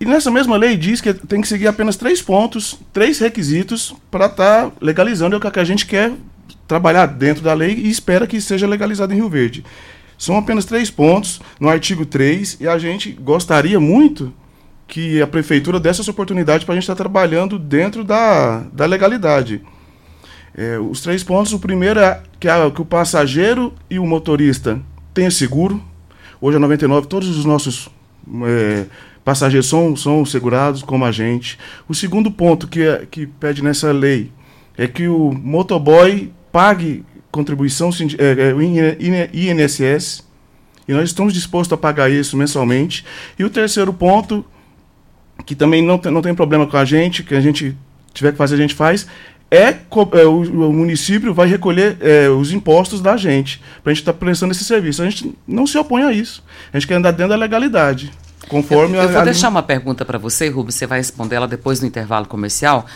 [0.00, 4.26] E nessa mesma lei diz que tem que seguir apenas três pontos, três requisitos para
[4.26, 6.12] estar tá legalizando o que a gente quer
[6.66, 9.62] trabalhar dentro da lei e espera que seja legalizado em Rio Verde.
[10.16, 14.32] São apenas três pontos no artigo 3 e a gente gostaria muito
[14.88, 18.86] que a prefeitura desse essa oportunidade para a gente estar tá trabalhando dentro da, da
[18.86, 19.60] legalidade.
[20.54, 24.80] É, os três pontos, o primeiro é que, a, que o passageiro e o motorista
[25.12, 25.82] tenham seguro.
[26.40, 27.88] Hoje a 99, todos os nossos
[28.46, 28.86] é,
[29.24, 31.58] passageiros são, são segurados como a gente.
[31.88, 34.32] O segundo ponto que, é, que pede nessa lei
[34.76, 40.24] é que o motoboy pague contribuição é, é, INSS
[40.88, 43.04] e nós estamos dispostos a pagar isso mensalmente.
[43.38, 44.44] E o terceiro ponto,
[45.46, 47.76] que também não tem, não tem problema com a gente, que a gente
[48.12, 49.06] tiver que fazer, a gente faz,
[49.50, 54.02] é, é, o, o município vai recolher é, os impostos da gente, para a gente
[54.02, 55.02] estar prestando esse serviço.
[55.02, 56.42] A gente não se opõe a isso.
[56.72, 58.12] A gente quer andar dentro da legalidade,
[58.48, 61.48] conforme Eu a, vou a- deixar uma pergunta para você, Rubens, você vai responder ela
[61.48, 62.86] depois no intervalo comercial.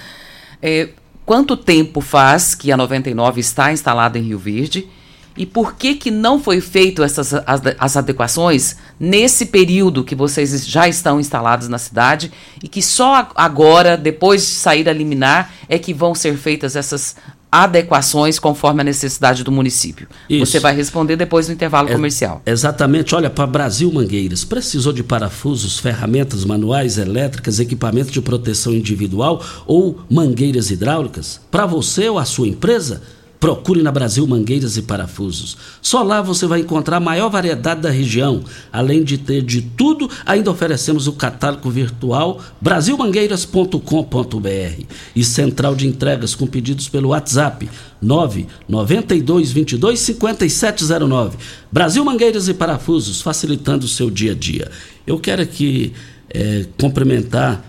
[0.63, 0.89] É,
[1.27, 4.89] quanto tempo faz que a 99 está instalada em Rio Verde?
[5.37, 10.65] E por que que não foi feito essas as, as adequações nesse período que vocês
[10.65, 12.31] já estão instalados na cidade
[12.63, 17.17] e que só agora, depois de sair a liminar, é que vão ser feitas essas
[17.63, 20.09] adequações conforme a necessidade do município?
[20.29, 20.47] Isso.
[20.47, 22.43] Você vai responder depois do intervalo É- comercial.
[22.45, 23.15] Exatamente.
[23.15, 30.01] Olha, para Brasil Mangueiras, precisou de parafusos, ferramentas manuais, elétricas, equipamentos de proteção individual ou
[30.11, 31.41] mangueiras hidráulicas?
[31.51, 33.03] Para você ou a sua empresa?
[33.45, 35.59] Procure na Brasil Mangueiras e Parafusos.
[35.83, 38.43] Só lá você vai encontrar a maior variedade da região.
[38.73, 46.35] Além de ter de tudo, ainda oferecemos o catálogo virtual brasilmangueiras.com.br e central de entregas
[46.35, 47.69] com pedidos pelo WhatsApp
[48.01, 51.37] 992 22 5709.
[51.71, 54.71] Brasil Mangueiras e Parafusos, facilitando o seu dia a dia.
[55.07, 55.93] Eu quero aqui
[56.31, 57.63] eh, cumprimentar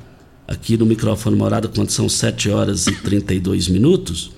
[0.47, 4.31] aqui no microfone morada quando são 7 horas e 32 minutos.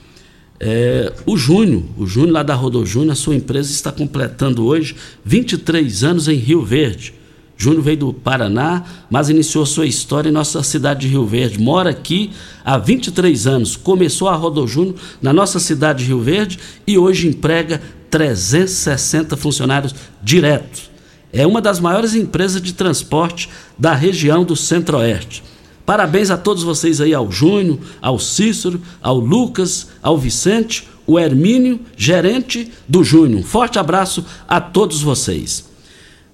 [0.59, 4.95] É, o Júnior, o Júnior lá da Rodô Júnior, a sua empresa está completando hoje
[5.23, 7.13] 23 anos em Rio Verde.
[7.57, 11.59] Júnior veio do Paraná, mas iniciou sua história em nossa cidade de Rio Verde.
[11.59, 12.31] Mora aqui
[12.63, 13.75] há 23 anos.
[13.75, 19.95] Começou a Rodô Júnior na nossa cidade de Rio Verde e hoje emprega 360 funcionários
[20.21, 20.91] diretos.
[21.33, 25.43] É uma das maiores empresas de transporte da região do Centro-Oeste.
[25.87, 31.79] Parabéns a todos vocês aí, ao Júnior, ao Cícero, ao Lucas, ao Vicente, o Hermínio,
[31.95, 33.41] gerente do Júnior.
[33.43, 35.63] Forte abraço a todos vocês.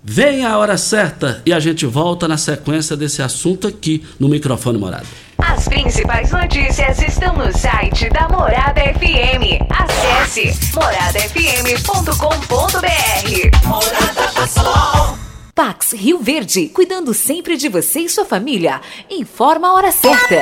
[0.03, 4.79] Vem a hora certa e a gente volta na sequência desse assunto aqui no microfone
[4.79, 5.05] morado.
[5.37, 9.61] As principais notícias estão no site da Morada FM.
[9.69, 13.67] Acesse moradafm.com.br.
[13.67, 15.22] Morada do Sol.
[15.55, 18.81] Pax Rio Verde, cuidando sempre de você e sua família.
[19.07, 20.41] Informa a hora certa.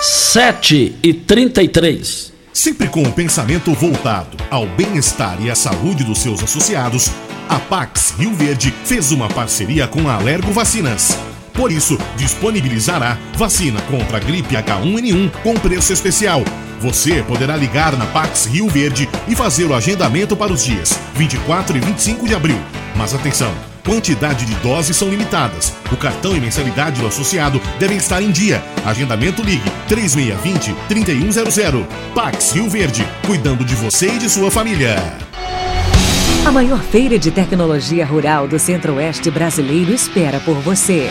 [0.00, 2.32] 7 e 33.
[2.50, 7.10] Sempre com o pensamento voltado ao bem-estar e à saúde dos seus associados,
[7.46, 11.18] a Pax Rio Verde fez uma parceria com a Alergo Vacinas.
[11.58, 16.44] Por isso, disponibilizará vacina contra a gripe H1N1 com preço especial.
[16.80, 21.76] Você poderá ligar na Pax Rio Verde e fazer o agendamento para os dias 24
[21.76, 22.60] e 25 de abril.
[22.94, 23.52] Mas atenção!
[23.84, 25.72] Quantidade de doses são limitadas.
[25.90, 28.62] O cartão e mensalidade do associado devem estar em dia.
[28.86, 31.84] Agendamento ligue 3620-3100.
[32.14, 35.27] Pax Rio Verde, cuidando de você e de sua família.
[36.46, 41.10] A maior feira de tecnologia rural do Centro-Oeste brasileiro espera por você.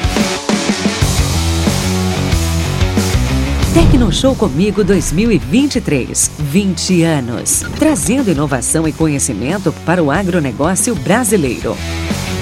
[3.73, 6.31] Tecnoshow Comigo 2023.
[6.39, 7.63] 20 anos.
[7.77, 11.77] Trazendo inovação e conhecimento para o agronegócio brasileiro.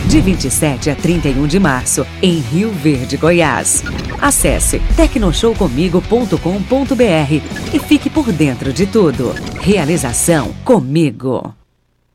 [0.08, 3.84] De 27 a 31 de março, em Rio Verde, Goiás.
[4.21, 9.36] Acesse tecnoshowcomigo.com.br e fique por dentro de tudo.
[9.60, 11.54] Realização Comigo.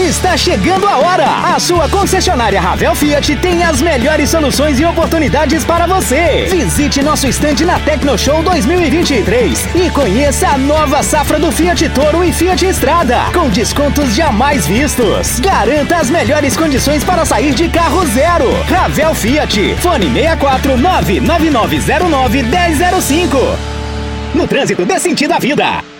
[0.00, 1.26] Está chegando a hora!
[1.54, 6.46] A sua concessionária Ravel Fiat tem as melhores soluções e oportunidades para você.
[6.50, 12.24] Visite nosso estande na Tecno Show 2023 e conheça a nova safra do Fiat Toro
[12.24, 15.38] e Fiat Estrada, com descontos jamais vistos.
[15.38, 18.50] Garanta as melhores condições para sair de carro zero.
[18.70, 23.36] Ravel Fiat, fone 64 99909 1005.
[24.34, 25.99] No trânsito dê sentido à vida.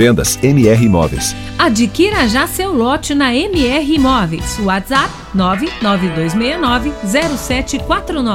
[0.00, 1.36] Vendas MR Imóveis.
[1.58, 4.58] Adquira já seu lote na MR Imóveis.
[4.60, 8.34] WhatsApp 992690749.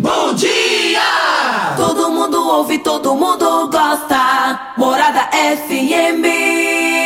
[0.00, 1.76] Bom dia!
[1.76, 4.74] Todo mundo ouve, todo mundo gosta.
[4.76, 7.05] Morada FM.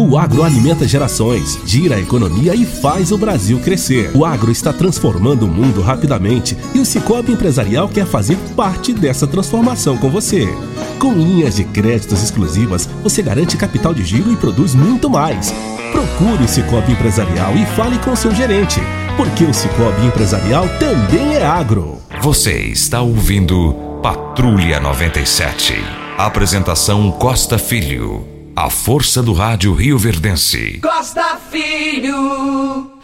[0.00, 4.10] O agro alimenta gerações, gira a economia e faz o Brasil crescer.
[4.14, 9.26] O agro está transformando o mundo rapidamente e o Cicobi Empresarial quer fazer parte dessa
[9.26, 10.48] transformação com você.
[10.98, 15.52] Com linhas de créditos exclusivas, você garante capital de giro e produz muito mais.
[15.92, 18.80] Procure o Cicobi Empresarial e fale com seu gerente,
[19.18, 21.98] porque o Cicobi Empresarial também é agro.
[22.22, 25.74] Você está ouvindo Patrulha 97.
[26.16, 28.39] Apresentação Costa Filho.
[28.54, 30.80] A força do rádio Rio Verdense.
[30.80, 32.99] Costa Filho.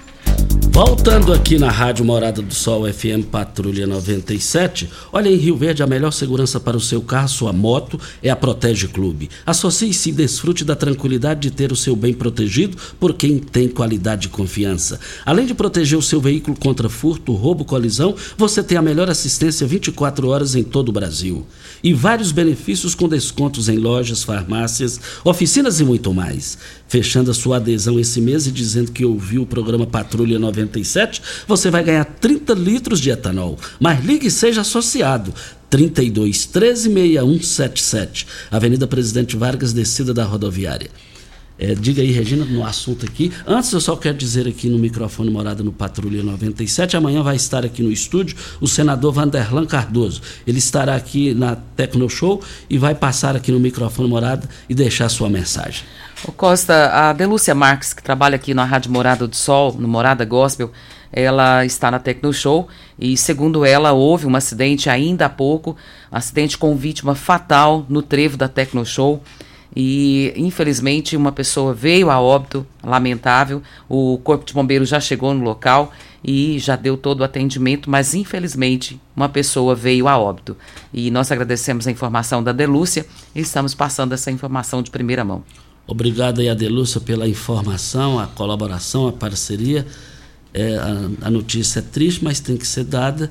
[0.76, 5.86] Voltando aqui na Rádio Morada do Sol FM Patrulha 97, olha em Rio Verde a
[5.86, 9.30] melhor segurança para o seu carro, sua moto é a Protege Clube.
[9.46, 14.26] Associe-se e desfrute da tranquilidade de ter o seu bem protegido por quem tem qualidade
[14.26, 15.00] e confiança.
[15.24, 19.66] Além de proteger o seu veículo contra furto, roubo, colisão, você tem a melhor assistência
[19.66, 21.46] 24 horas em todo o Brasil.
[21.82, 26.58] E vários benefícios com descontos em lojas, farmácias, oficinas e muito mais.
[26.86, 30.65] Fechando a sua adesão esse mês e dizendo que ouviu o programa Patrulha 97,
[31.46, 33.58] você vai ganhar 30 litros de etanol.
[33.80, 35.32] Mas ligue e seja associado.
[35.68, 40.90] 32 13 6177, Avenida Presidente Vargas, descida da rodoviária.
[41.59, 43.32] É, diga aí, Regina, no assunto aqui.
[43.46, 46.96] Antes, eu só quero dizer aqui no microfone Morada no Patrulha 97.
[46.96, 50.20] Amanhã vai estar aqui no estúdio o senador Vanderlan Cardoso.
[50.46, 55.09] Ele estará aqui na Tecno Show e vai passar aqui no microfone Morada e deixar
[55.09, 55.84] sua mensagem.
[56.24, 60.24] O Costa, a Delúcia Marques, que trabalha aqui na Rádio Morada do Sol, no Morada
[60.24, 60.70] Gospel,
[61.12, 65.76] ela está na Tecno Show e, segundo ela, houve um acidente ainda há pouco,
[66.12, 69.22] um acidente com vítima fatal no trevo da Tecno Show
[69.76, 73.62] e infelizmente uma pessoa veio a óbito, lamentável.
[73.86, 75.92] O corpo de bombeiros já chegou no local
[76.24, 80.56] e já deu todo o atendimento, mas infelizmente uma pessoa veio a óbito.
[80.94, 83.04] E nós agradecemos a informação da Delúcia
[83.34, 85.44] e estamos passando essa informação de primeira mão.
[85.86, 89.86] Obrigado aí a Delúcia pela informação, a colaboração, a parceria.
[90.54, 93.30] É, a, a notícia é triste, mas tem que ser dada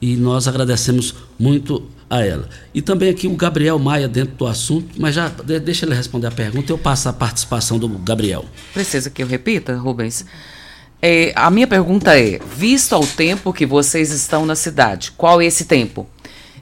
[0.00, 2.48] e nós agradecemos muito a ela.
[2.72, 6.30] E também aqui o Gabriel Maia dentro do assunto, mas já deixa ele responder a
[6.30, 8.44] pergunta, eu passo a participação do Gabriel.
[8.72, 10.24] Precisa que eu repita, Rubens?
[11.00, 15.46] É, a minha pergunta é: visto ao tempo que vocês estão na cidade, qual é
[15.46, 16.06] esse tempo?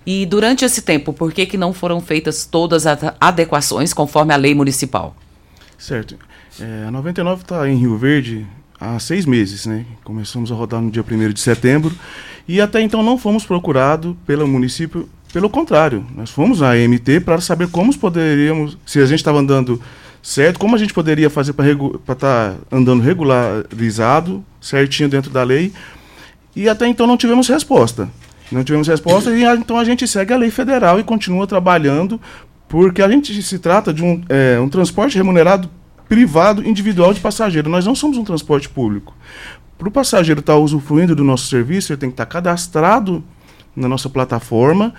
[0.06, 4.36] E durante esse tempo, por que, que não foram feitas todas as adequações conforme a
[4.36, 5.16] lei municipal?
[5.78, 6.16] Certo.
[6.60, 8.46] É, a 99 está em Rio Verde
[8.78, 9.86] há seis meses, né?
[10.04, 11.94] Começamos a rodar no dia 1 de setembro
[12.46, 15.08] e até então não fomos procurados pelo município.
[15.34, 19.82] Pelo contrário, nós fomos à AMT para saber como poderíamos, se a gente estava andando
[20.22, 25.72] certo, como a gente poderia fazer para estar tá andando regularizado, certinho dentro da lei.
[26.54, 28.08] E até então não tivemos resposta.
[28.52, 32.20] Não tivemos resposta e então a gente segue a lei federal e continua trabalhando,
[32.68, 35.68] porque a gente se trata de um, é, um transporte remunerado
[36.08, 37.68] privado individual de passageiro.
[37.68, 39.12] Nós não somos um transporte público.
[39.76, 43.24] Para o passageiro estar tá usufruindo do nosso serviço, ele tem que estar tá cadastrado
[43.74, 44.94] na nossa plataforma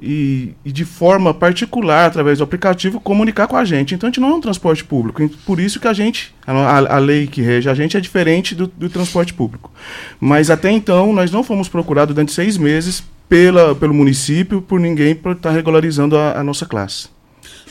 [0.00, 3.94] e, e, de forma particular, através do aplicativo, comunicar com a gente.
[3.94, 5.26] Então a gente não é um transporte público.
[5.46, 8.66] Por isso que a gente, a, a lei que rege a gente é diferente do,
[8.66, 9.72] do, transporte público.
[10.20, 15.14] Mas até então nós não fomos procurados durante seis meses pela, pelo município por ninguém
[15.14, 17.08] para estar regularizando a, a, nossa classe.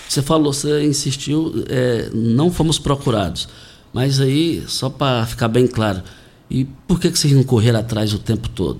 [0.08, 3.50] Você falou, você insistiu, é, não fomos procurados.
[3.94, 6.02] Mas aí, só para ficar bem claro,
[6.50, 8.80] e por que, que vocês não correram atrás o tempo todo?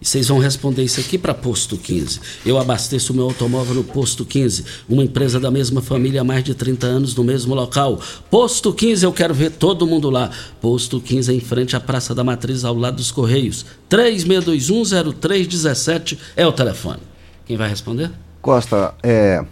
[0.00, 2.20] E vocês vão responder isso aqui para Posto 15.
[2.46, 6.44] Eu abasteço o meu automóvel no Posto 15, uma empresa da mesma família há mais
[6.44, 8.00] de 30 anos no mesmo local.
[8.30, 10.30] Posto 15, eu quero ver todo mundo lá.
[10.60, 13.66] Posto 15 em frente à Praça da Matriz, ao lado dos Correios.
[13.90, 17.00] 36210317 é o telefone.
[17.44, 18.12] Quem vai responder?
[18.40, 19.44] Costa, é,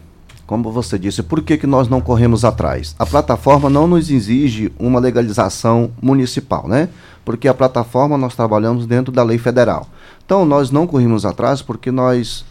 [0.47, 2.95] como você disse, por que, que nós não corremos atrás?
[3.01, 6.89] A plataforma não nos exige uma legalização municipal, né?
[7.25, 9.89] Porque a plataforma nós trabalhamos dentro da lei federal.
[10.27, 12.45] Então nós não corrimos atrás porque nós,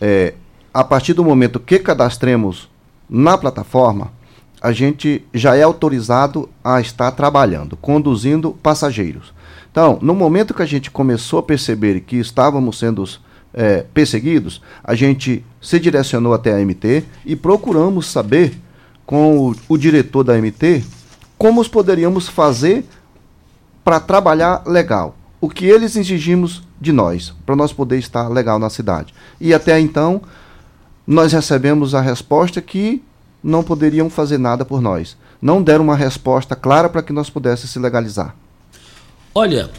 [0.00, 0.32] é,
[0.72, 2.68] a partir do momento que cadastremos
[3.08, 4.10] na plataforma,
[4.60, 9.34] a gente já é autorizado a estar trabalhando, conduzindo passageiros.
[9.70, 13.04] Então, no momento que a gente começou a perceber que estávamos sendo
[13.52, 18.58] é, perseguidos, a gente se direcionou até a MT e procuramos saber
[19.04, 20.82] com o, o diretor da MT
[21.36, 22.86] como poderíamos fazer
[23.84, 25.14] para trabalhar legal.
[25.40, 29.14] O que eles exigimos de nós, para nós poder estar legal na cidade.
[29.40, 30.22] E até então,
[31.06, 33.02] nós recebemos a resposta que
[33.42, 35.16] não poderiam fazer nada por nós.
[35.40, 38.34] Não deram uma resposta clara para que nós pudéssemos se legalizar.
[39.34, 39.70] Olha,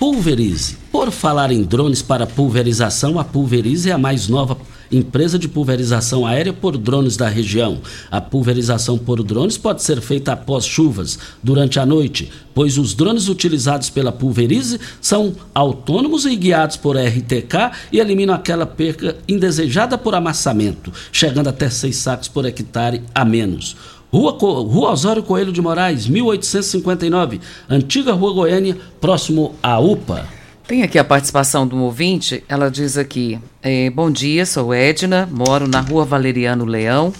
[0.00, 0.78] Pulverize.
[0.90, 4.56] Por falar em drones para pulverização, a Pulverize é a mais nova
[4.90, 7.78] empresa de pulverização aérea por drones da região.
[8.10, 13.28] A pulverização por drones pode ser feita após chuvas, durante a noite, pois os drones
[13.28, 20.14] utilizados pela Pulverize são autônomos e guiados por RTK e eliminam aquela perca indesejada por
[20.14, 23.76] amassamento, chegando até seis sacos por hectare a menos.
[24.12, 30.39] Rua, Rua Osório Coelho de Moraes, 1859, antiga Rua Goiânia, próximo à UPA.
[30.70, 35.66] Tem aqui a participação do ouvinte, ela diz aqui, eh, bom dia, sou Edna, moro
[35.66, 37.12] na Rua Valeriano Leão,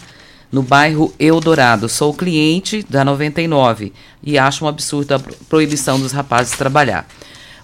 [0.53, 3.93] no bairro Eldorado, sou cliente da 99
[4.23, 7.09] e acho um absurdo a proibição dos rapazes trabalhar.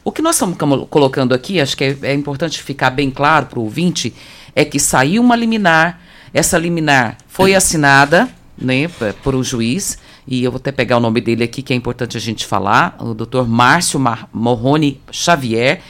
[0.03, 3.61] O que nós estamos colocando aqui, acho que é, é importante ficar bem claro para
[3.61, 4.12] o ouvinte,
[4.57, 6.01] é que saiu uma liminar,
[6.34, 8.28] essa liminar foi assinada
[8.59, 8.89] né,
[9.22, 12.16] por um juiz, e eu vou até pegar o nome dele aqui, que é importante
[12.16, 15.81] a gente falar, o doutor Márcio Mar Morrone Xavier.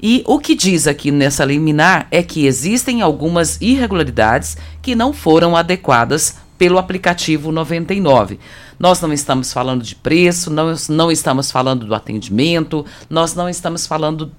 [0.00, 5.56] E o que diz aqui nessa liminar é que existem algumas irregularidades que não foram
[5.56, 8.38] adequadas pelo aplicativo 99.
[8.78, 13.86] Nós não estamos falando de preço, não, não estamos falando do atendimento, nós não estamos
[13.86, 14.30] falando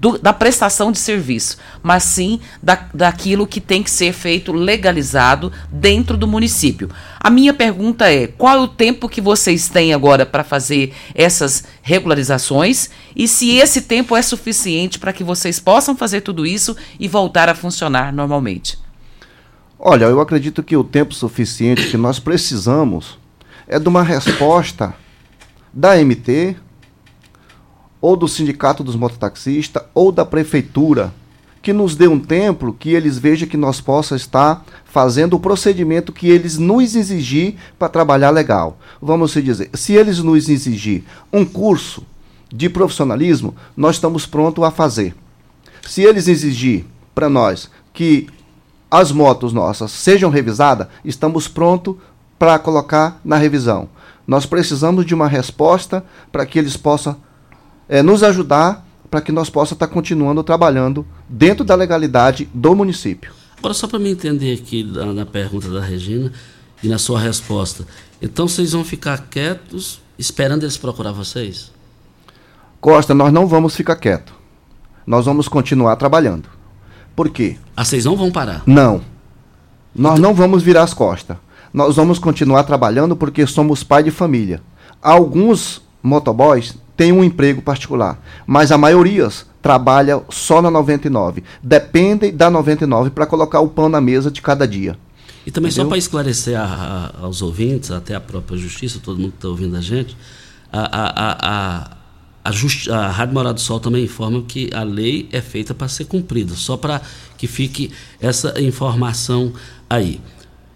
[0.00, 5.52] do, da prestação de serviço, mas sim da, daquilo que tem que ser feito legalizado
[5.70, 6.88] dentro do município.
[7.20, 11.64] A minha pergunta é: qual é o tempo que vocês têm agora para fazer essas
[11.82, 17.06] regularizações e se esse tempo é suficiente para que vocês possam fazer tudo isso e
[17.06, 18.78] voltar a funcionar normalmente?
[19.78, 23.18] Olha, eu acredito que o tempo suficiente que nós precisamos
[23.68, 24.94] é de uma resposta
[25.72, 26.56] da MT,
[28.00, 31.12] ou do sindicato dos mototaxistas, ou da prefeitura,
[31.62, 36.12] que nos dê um tempo que eles vejam que nós possa estar fazendo o procedimento
[36.12, 38.78] que eles nos exigir para trabalhar legal.
[39.00, 42.02] Vamos se dizer, se eles nos exigir um curso
[42.52, 45.14] de profissionalismo, nós estamos prontos a fazer.
[45.86, 48.28] Se eles exigir para nós que
[48.90, 51.96] as motos nossas sejam revisadas, estamos prontos
[52.38, 53.88] para colocar na revisão.
[54.26, 57.16] Nós precisamos de uma resposta para que eles possam
[57.90, 62.76] é, nos ajudar para que nós possamos estar tá continuando trabalhando dentro da legalidade do
[62.76, 63.32] município.
[63.58, 66.32] Agora, só para me entender aqui na, na pergunta da Regina
[66.82, 67.84] e na sua resposta.
[68.22, 71.72] Então, vocês vão ficar quietos esperando eles procurar vocês?
[72.80, 74.32] Costa, nós não vamos ficar quietos.
[75.04, 76.48] Nós vamos continuar trabalhando.
[77.16, 77.56] Por quê?
[77.76, 78.62] Ah, vocês não vão parar?
[78.64, 79.02] Não.
[79.94, 80.30] Nós então...
[80.30, 81.36] não vamos virar as costas.
[81.74, 84.62] Nós vamos continuar trabalhando porque somos pai de família.
[85.02, 89.26] Alguns motoboys têm um emprego particular, mas a maioria
[89.62, 91.42] trabalha só na 99.
[91.62, 94.98] Dependem da 99 para colocar o pão na mesa de cada dia.
[95.46, 95.86] E também Entendeu?
[95.86, 99.48] só para esclarecer a, a, aos ouvintes, até a própria justiça, todo mundo que está
[99.48, 100.14] ouvindo a gente,
[100.70, 101.96] a, a,
[102.44, 105.88] a, justi a Rádio Morado do Sol também informa que a lei é feita para
[105.88, 107.00] ser cumprida, só para
[107.38, 107.90] que fique
[108.20, 109.54] essa informação
[109.88, 110.20] aí.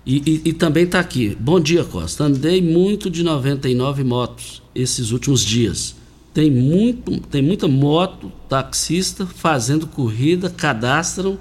[0.06, 1.36] E, e, e também está aqui.
[1.38, 2.24] Bom dia, Costa.
[2.24, 6.02] Andei muito de 99 motos esses últimos dias.
[6.34, 11.38] Tem, muito, tem muita moto, taxista fazendo corrida, cadastram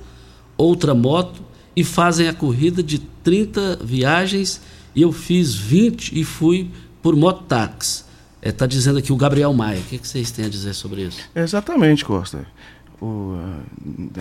[0.55, 1.41] outra moto
[1.75, 4.61] e fazem a corrida de 30 viagens
[4.95, 6.69] e eu fiz 20 e fui
[7.01, 8.03] por mototáxi.
[8.39, 9.79] Está é, tá dizendo aqui o Gabriel Maia.
[9.79, 11.19] O que, que, vocês têm a dizer sobre isso?
[11.35, 12.45] Exatamente, Costa.
[13.01, 13.35] O,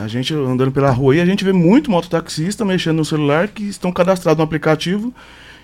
[0.01, 3.65] a, gente andando pela rua e a gente vê muito mototaxista mexendo no celular que
[3.65, 5.15] estão cadastrados no aplicativo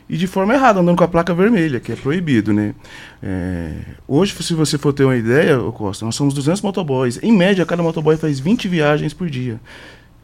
[0.09, 2.75] e de forma errada, andando com a placa vermelha, que é proibido, né?
[3.23, 3.75] É,
[4.07, 7.19] hoje, se você for ter uma ideia, Costa, nós somos 200 motoboys.
[7.23, 9.61] Em média, cada motoboy faz 20 viagens por dia.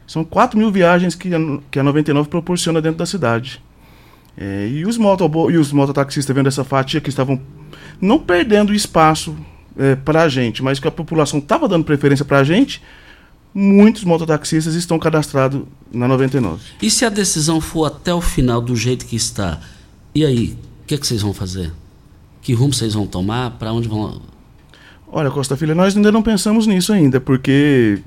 [0.07, 3.61] São 4 mil viagens que a, que a 99 proporciona dentro da cidade.
[4.35, 7.39] É, e os motoboy, e os mototaxistas vendo essa fatia que estavam
[8.01, 9.35] não perdendo espaço
[9.77, 12.81] é, para a gente, mas que a população estava dando preferência para a gente,
[13.53, 15.61] muitos mototaxistas estão cadastrados
[15.91, 16.61] na 99.
[16.81, 19.61] E se a decisão for até o final do jeito que está?
[20.17, 21.73] E aí, o que, é que vocês vão fazer?
[22.41, 23.51] Que rumo vocês vão tomar?
[23.51, 24.21] Para onde vão?
[25.11, 27.99] Olha, Costa Filha, nós ainda não pensamos nisso ainda, porque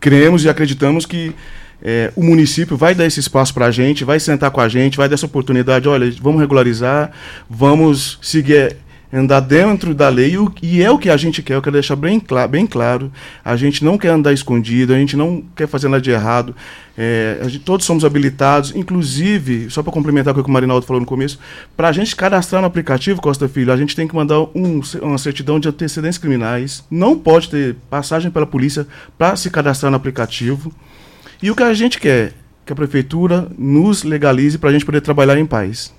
[0.00, 1.32] cremos e acreditamos que
[1.80, 4.96] é, o município vai dar esse espaço para a gente, vai sentar com a gente,
[4.96, 5.88] vai dar essa oportunidade.
[5.88, 7.12] Olha, vamos regularizar,
[7.48, 8.76] vamos seguir
[9.14, 12.18] andar dentro da lei e é o que a gente quer, eu quero deixar bem,
[12.18, 13.12] cl bem claro.
[13.44, 16.54] A gente não quer andar escondido, a gente não quer fazer nada de errado.
[16.98, 21.06] É, gente, todos somos habilitados, inclusive, só para complementar o que o Marinaldo falou no
[21.06, 21.38] começo,
[21.76, 25.18] para a gente cadastrar no aplicativo Costa Filho, a gente tem que mandar um, uma
[25.18, 26.84] certidão de antecedentes criminais.
[26.90, 28.86] Não pode ter passagem pela polícia
[29.16, 30.72] para se cadastrar no aplicativo.
[31.40, 32.32] E o que a gente quer?
[32.66, 35.92] Que a prefeitura nos legalize para a gente poder trabalhar em paz.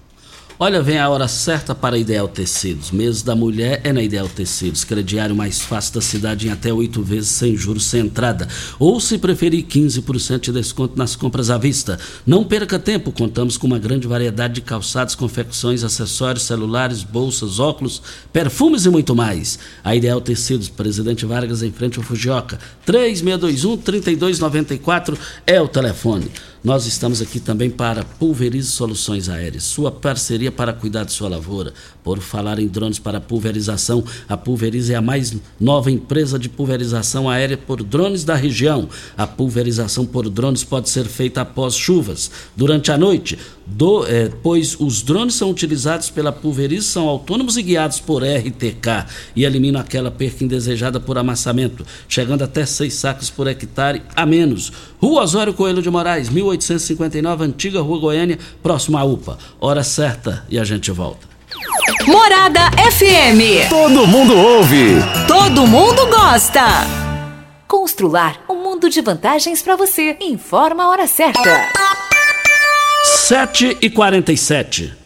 [0.58, 2.90] Olha, vem a hora certa para Ideal Tecidos.
[2.90, 4.86] Mês da mulher é na Ideal Tecidos.
[4.86, 8.48] Crediário mais fácil da cidade em até oito vezes sem juros sem entrada.
[8.80, 12.00] Ou, se preferir, 15% de desconto nas compras à vista.
[12.26, 18.02] Não perca tempo, contamos com uma grande variedade de calçados, confecções, acessórios, celulares, bolsas, óculos,
[18.32, 19.60] perfumes e muito mais.
[19.84, 22.58] A Ideal Tecidos, Presidente Vargas em frente ao Fujioka.
[22.88, 26.32] 3621-3294 é o telefone.
[26.66, 31.72] Nós estamos aqui também para Pulverize Soluções Aéreas, sua parceria para cuidar de sua lavoura.
[32.04, 37.30] Por falar em drones para pulverização, a Pulverize é a mais nova empresa de pulverização
[37.30, 38.90] aérea por drones da região.
[39.16, 43.38] A pulverização por drones pode ser feita após chuvas, durante a noite,
[43.68, 49.06] do, é, pois os drones são utilizados pela Pulverize, são autônomos e guiados por RTK
[49.36, 54.72] e eliminam aquela perca indesejada por amassamento, chegando até seis sacos por hectare a menos.
[55.06, 59.38] Rua Osório Coelho de Moraes, 1859, Antiga Rua Goiânia, próximo à UPA.
[59.62, 61.28] Hora certa e a gente volta.
[62.08, 63.70] Morada FM.
[63.70, 64.96] Todo mundo ouve.
[65.28, 66.64] Todo mundo gosta.
[67.68, 70.18] Constrular um mundo de vantagens para você.
[70.20, 71.70] Informa a hora certa.
[73.04, 75.05] 7 e 47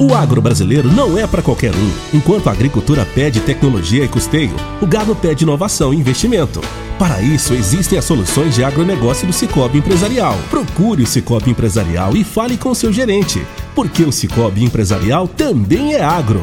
[0.00, 1.90] O agro brasileiro não é para qualquer um.
[2.12, 6.60] Enquanto a agricultura pede tecnologia e custeio, o gado pede inovação e investimento.
[6.98, 10.36] Para isso, existem as soluções de agronegócio do Cicobi Empresarial.
[10.50, 16.02] Procure o Cicobi Empresarial e fale com seu gerente, porque o Cicobi Empresarial também é
[16.02, 16.42] agro.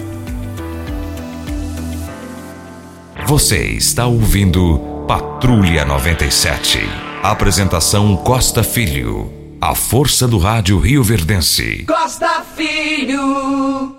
[3.31, 6.79] Você está ouvindo Patrulha 97.
[7.23, 9.31] Apresentação Costa Filho.
[9.61, 11.85] A força do rádio Rio Verdense.
[11.85, 13.95] Costa Filho.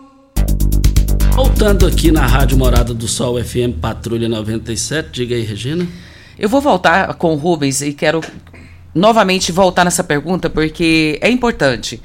[1.30, 5.89] Voltando aqui na Rádio Morada do Sol FM Patrulha 97, diga aí, Regina.
[6.39, 8.20] Eu vou voltar com o Rubens e quero
[8.95, 12.03] novamente voltar nessa pergunta porque é importante.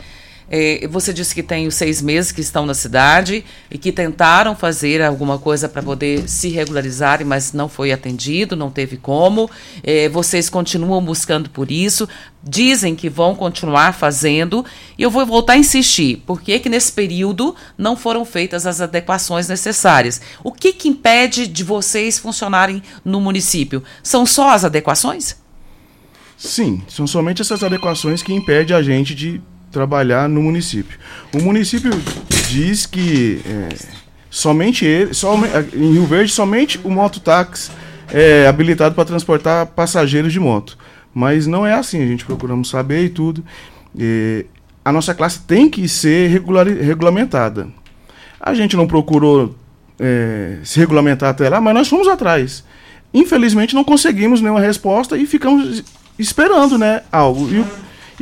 [0.49, 4.55] É, você disse que tem os seis meses que estão na cidade e que tentaram
[4.55, 9.49] fazer alguma coisa para poder se regularizarem, mas não foi atendido, não teve como.
[9.83, 12.07] É, vocês continuam buscando por isso,
[12.41, 14.65] dizem que vão continuar fazendo,
[14.97, 16.23] e eu vou voltar a insistir.
[16.25, 20.21] Por que, que nesse período não foram feitas as adequações necessárias?
[20.43, 23.83] O que, que impede de vocês funcionarem no município?
[24.01, 25.35] São só as adequações?
[26.37, 29.41] Sim, são somente essas adequações que impedem a gente de
[29.71, 30.97] trabalhar no município.
[31.33, 31.91] O município
[32.49, 33.69] diz que é,
[34.29, 37.71] somente ele, somente, em Rio Verde, somente o mototáxi
[38.11, 40.77] é habilitado para transportar passageiros de moto.
[41.13, 43.43] Mas não é assim, a gente procuramos saber e tudo.
[43.97, 44.45] E
[44.85, 47.67] a nossa classe tem que ser regular, regulamentada.
[48.39, 49.55] A gente não procurou
[49.99, 52.63] é, se regulamentar até lá, mas nós fomos atrás.
[53.13, 55.83] Infelizmente não conseguimos nenhuma resposta e ficamos
[56.19, 57.49] esperando né, algo.
[57.49, 57.65] E,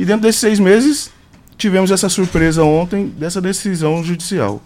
[0.02, 1.10] e dentro desses seis meses
[1.56, 4.62] tivemos essa surpresa ontem dessa decisão judicial.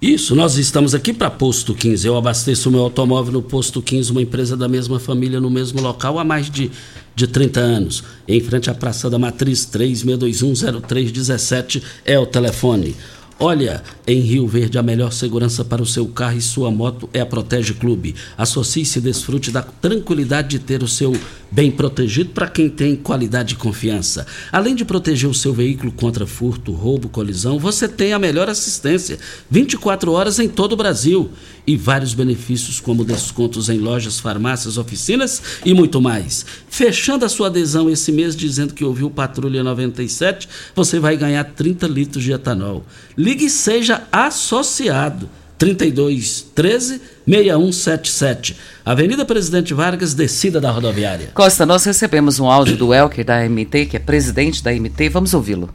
[0.00, 2.06] Isso, nós estamos aqui para Posto 15.
[2.06, 6.18] Eu abasteço meu automóvel no Posto 15, uma empresa da mesma família, no mesmo local,
[6.18, 6.70] há mais de,
[7.14, 8.02] de 30 anos.
[8.26, 12.96] Em frente à Praça da Matriz, 36210317 é o telefone.
[13.38, 17.20] Olha, em Rio Verde, a melhor segurança para o seu carro e sua moto é
[17.20, 18.14] a Protege Clube.
[18.38, 21.14] Associe-se e desfrute da tranquilidade de ter o seu
[21.50, 24.26] bem protegido para quem tem qualidade e confiança.
[24.52, 29.18] Além de proteger o seu veículo contra furto, roubo, colisão, você tem a melhor assistência
[29.50, 31.30] 24 horas em todo o Brasil
[31.66, 36.46] e vários benefícios como descontos em lojas, farmácias, oficinas e muito mais.
[36.68, 41.86] Fechando a sua adesão esse mês dizendo que ouviu Patrulha 97, você vai ganhar 30
[41.86, 42.84] litros de etanol.
[43.16, 45.28] Ligue e seja associado.
[45.58, 48.56] 32 13 6177.
[48.84, 51.30] Avenida Presidente Vargas, descida da rodoviária.
[51.34, 55.08] Costa, nós recebemos um áudio do Elker da MT, que é presidente da MT.
[55.10, 55.70] Vamos ouvi-lo.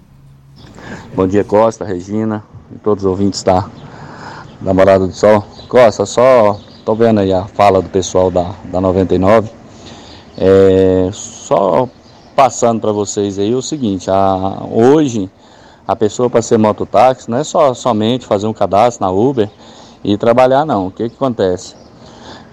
[1.15, 2.43] Bom dia, Costa, Regina
[2.73, 3.69] e todos os ouvintes da,
[4.61, 5.45] da Morada do Sol.
[5.67, 9.49] Costa, só tô vendo aí a fala do pessoal da, da 99.
[10.37, 11.87] É, só
[12.35, 15.29] passando para vocês aí o seguinte, a, hoje
[15.87, 19.49] a pessoa para ser mototáxi não é só somente fazer um cadastro na Uber
[20.05, 20.87] e trabalhar não.
[20.87, 21.75] O que, que acontece?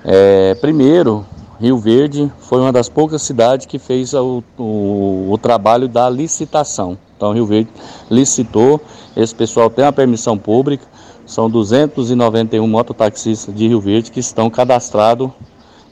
[0.04, 1.24] É, primeiro,
[1.60, 6.98] Rio Verde foi uma das poucas cidades que fez o, o, o, trabalho da licitação.
[7.16, 7.68] Então, Rio Verde
[8.10, 8.80] licitou,
[9.14, 10.84] esse pessoal tem uma permissão pública,
[11.26, 15.30] são 291 mototaxistas de Rio Verde que estão cadastrados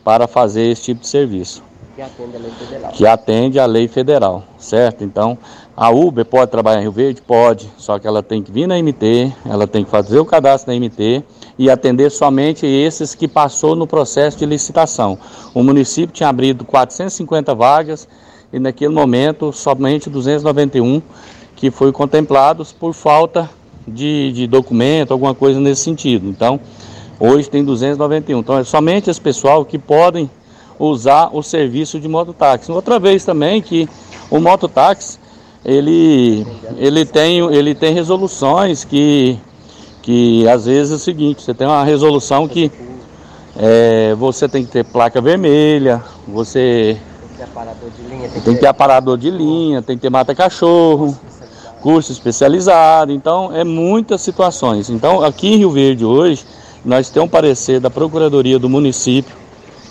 [0.03, 1.63] para fazer esse tipo de serviço.
[1.95, 2.93] Que atende a lei federal.
[2.93, 5.05] Que atende a lei federal, certo?
[5.05, 5.37] Então,
[5.77, 7.21] a Uber pode trabalhar em Rio Verde?
[7.21, 10.73] Pode, só que ela tem que vir na MT, ela tem que fazer o cadastro
[10.73, 11.23] na MT
[11.61, 15.19] e atender somente esses que passou no processo de licitação.
[15.53, 18.09] O município tinha abrido 450 vagas
[18.51, 21.03] e naquele momento somente 291
[21.55, 23.51] que foram contemplados por falta
[23.87, 26.29] de, de documento, alguma coisa nesse sentido.
[26.29, 26.59] Então,
[27.21, 28.39] hoje tem 291.
[28.39, 30.31] Então, é somente esse pessoal que podem
[30.79, 32.73] usar o serviço de mototáxi.
[32.73, 33.87] Outra vez também que
[34.31, 35.19] o mototáxi
[35.63, 36.47] ele,
[36.79, 39.39] ele, tem, ele tem resoluções que,
[40.03, 42.71] que às vezes é o seguinte, você tem uma resolução que
[43.57, 46.97] é, você tem que ter placa vermelha, você
[48.45, 51.17] tem que ter aparador de linha, tem que ter mata-cachorro,
[51.81, 54.91] curso especializado, então é muitas situações.
[54.91, 56.45] Então aqui em Rio Verde hoje,
[56.85, 59.41] nós temos um parecer da Procuradoria do município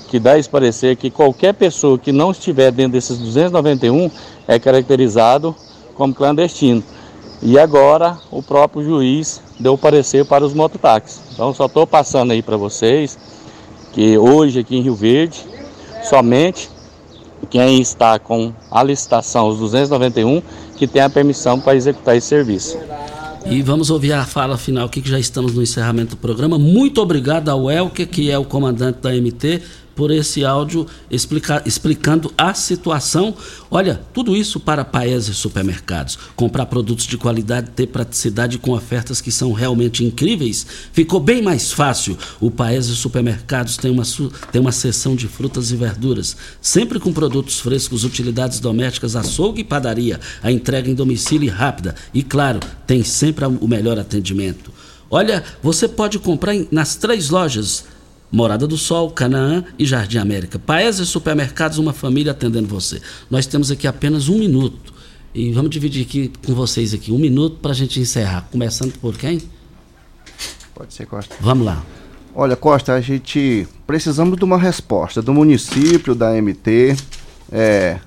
[0.10, 4.10] que dá esse parecer que qualquer pessoa que não estiver dentro desses 291
[4.48, 5.56] é caracterizado
[5.94, 6.84] como clandestino.
[7.42, 11.22] E agora o próprio juiz deu parecer para os mototáxis.
[11.34, 13.18] Então só estou passando aí para vocês
[13.94, 15.46] que hoje aqui em Rio Verde,
[16.04, 16.70] somente
[17.50, 20.42] quem está com a licitação, os 291,
[20.78, 22.78] que tem a permissão para executar esse serviço.
[23.46, 26.60] E vamos ouvir a fala final aqui, que já estamos no encerramento do programa.
[26.60, 29.62] Muito obrigado ao Elke, que é o comandante da MT,
[30.00, 33.36] por esse áudio explica, explicando a situação.
[33.70, 36.18] Olha, tudo isso para Paese Supermercados.
[36.38, 41.74] Comprar produtos de qualidade, ter praticidade com ofertas que são realmente incríveis, ficou bem mais
[41.74, 42.18] fácil.
[42.40, 44.04] O Paese Supermercados tem uma,
[44.54, 49.66] tem uma seção de frutas e verduras, sempre com produtos frescos, utilidades domésticas, açougue e
[49.66, 50.18] padaria.
[50.42, 54.72] A entrega em domicílio rápida e, claro, tem sempre o melhor atendimento.
[55.12, 57.84] Olha, você pode comprar nas três lojas.
[58.32, 60.60] Morada do Sol, Canaã e Jardim América.
[60.60, 63.02] Paes e supermercados, uma família atendendo você.
[63.30, 64.94] Nós temos aqui apenas um minuto.
[65.34, 68.48] E vamos dividir aqui com vocês aqui um minuto para a gente encerrar.
[68.52, 69.42] Começando por quem?
[70.76, 71.36] Pode ser, Costa.
[71.40, 71.84] Vamos lá.
[72.34, 76.96] Olha, Costa, a gente precisamos de uma resposta do município, da MT,
[77.52, 78.00] é,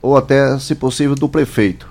[0.00, 1.88] ou até, se possível, do prefeito,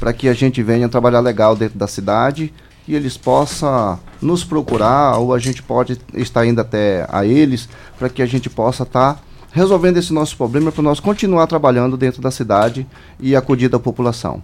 [0.00, 2.52] para que a gente venha trabalhar legal dentro da cidade
[2.86, 7.68] que eles possam nos procurar ou a gente pode estar indo até a eles
[7.98, 9.20] para que a gente possa estar tá
[9.50, 12.86] resolvendo esse nosso problema para nós continuar trabalhando dentro da cidade
[13.18, 14.40] e acudir da população.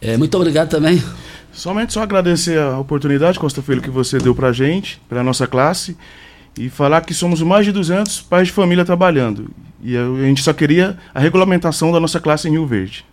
[0.00, 1.00] É, muito obrigado também.
[1.52, 5.24] Somente só agradecer a oportunidade, Costa Filho, que você deu para a gente, para a
[5.24, 5.96] nossa classe,
[6.58, 9.48] e falar que somos mais de 200 pais de família trabalhando.
[9.80, 13.04] E a gente só queria a regulamentação da nossa classe em Rio Verde.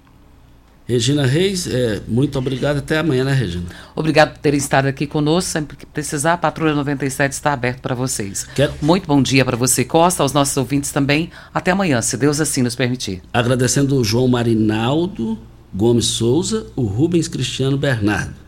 [0.88, 2.78] Regina Reis, é, muito obrigado.
[2.78, 3.66] Até amanhã, né, Regina?
[3.96, 5.52] Obrigado por terem estado aqui conosco.
[5.52, 8.46] Sempre que precisar, a Patrulha 97 está aberta para vocês.
[8.56, 8.74] Quero...
[8.82, 11.30] Muito bom dia para você, Costa, aos nossos ouvintes também.
[11.54, 13.22] Até amanhã, se Deus assim nos permitir.
[13.32, 15.38] Agradecendo o João Marinaldo
[15.74, 18.41] Gomes Souza, o Rubens Cristiano Bernardo.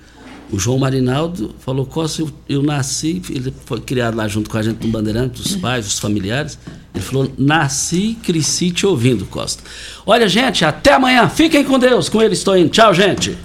[0.54, 4.62] O João Marinaldo falou, Costa, eu, eu, nasci, ele foi criado lá junto com a
[4.62, 6.60] gente no Bandeirante, os pais, os familiares.
[6.94, 9.64] Ele falou, nasci, cresci te ouvindo, Costa.
[10.06, 11.28] Olha, gente, até amanhã.
[11.28, 12.08] Fiquem com Deus.
[12.08, 12.70] Com ele estou indo.
[12.70, 13.36] Tchau, gente.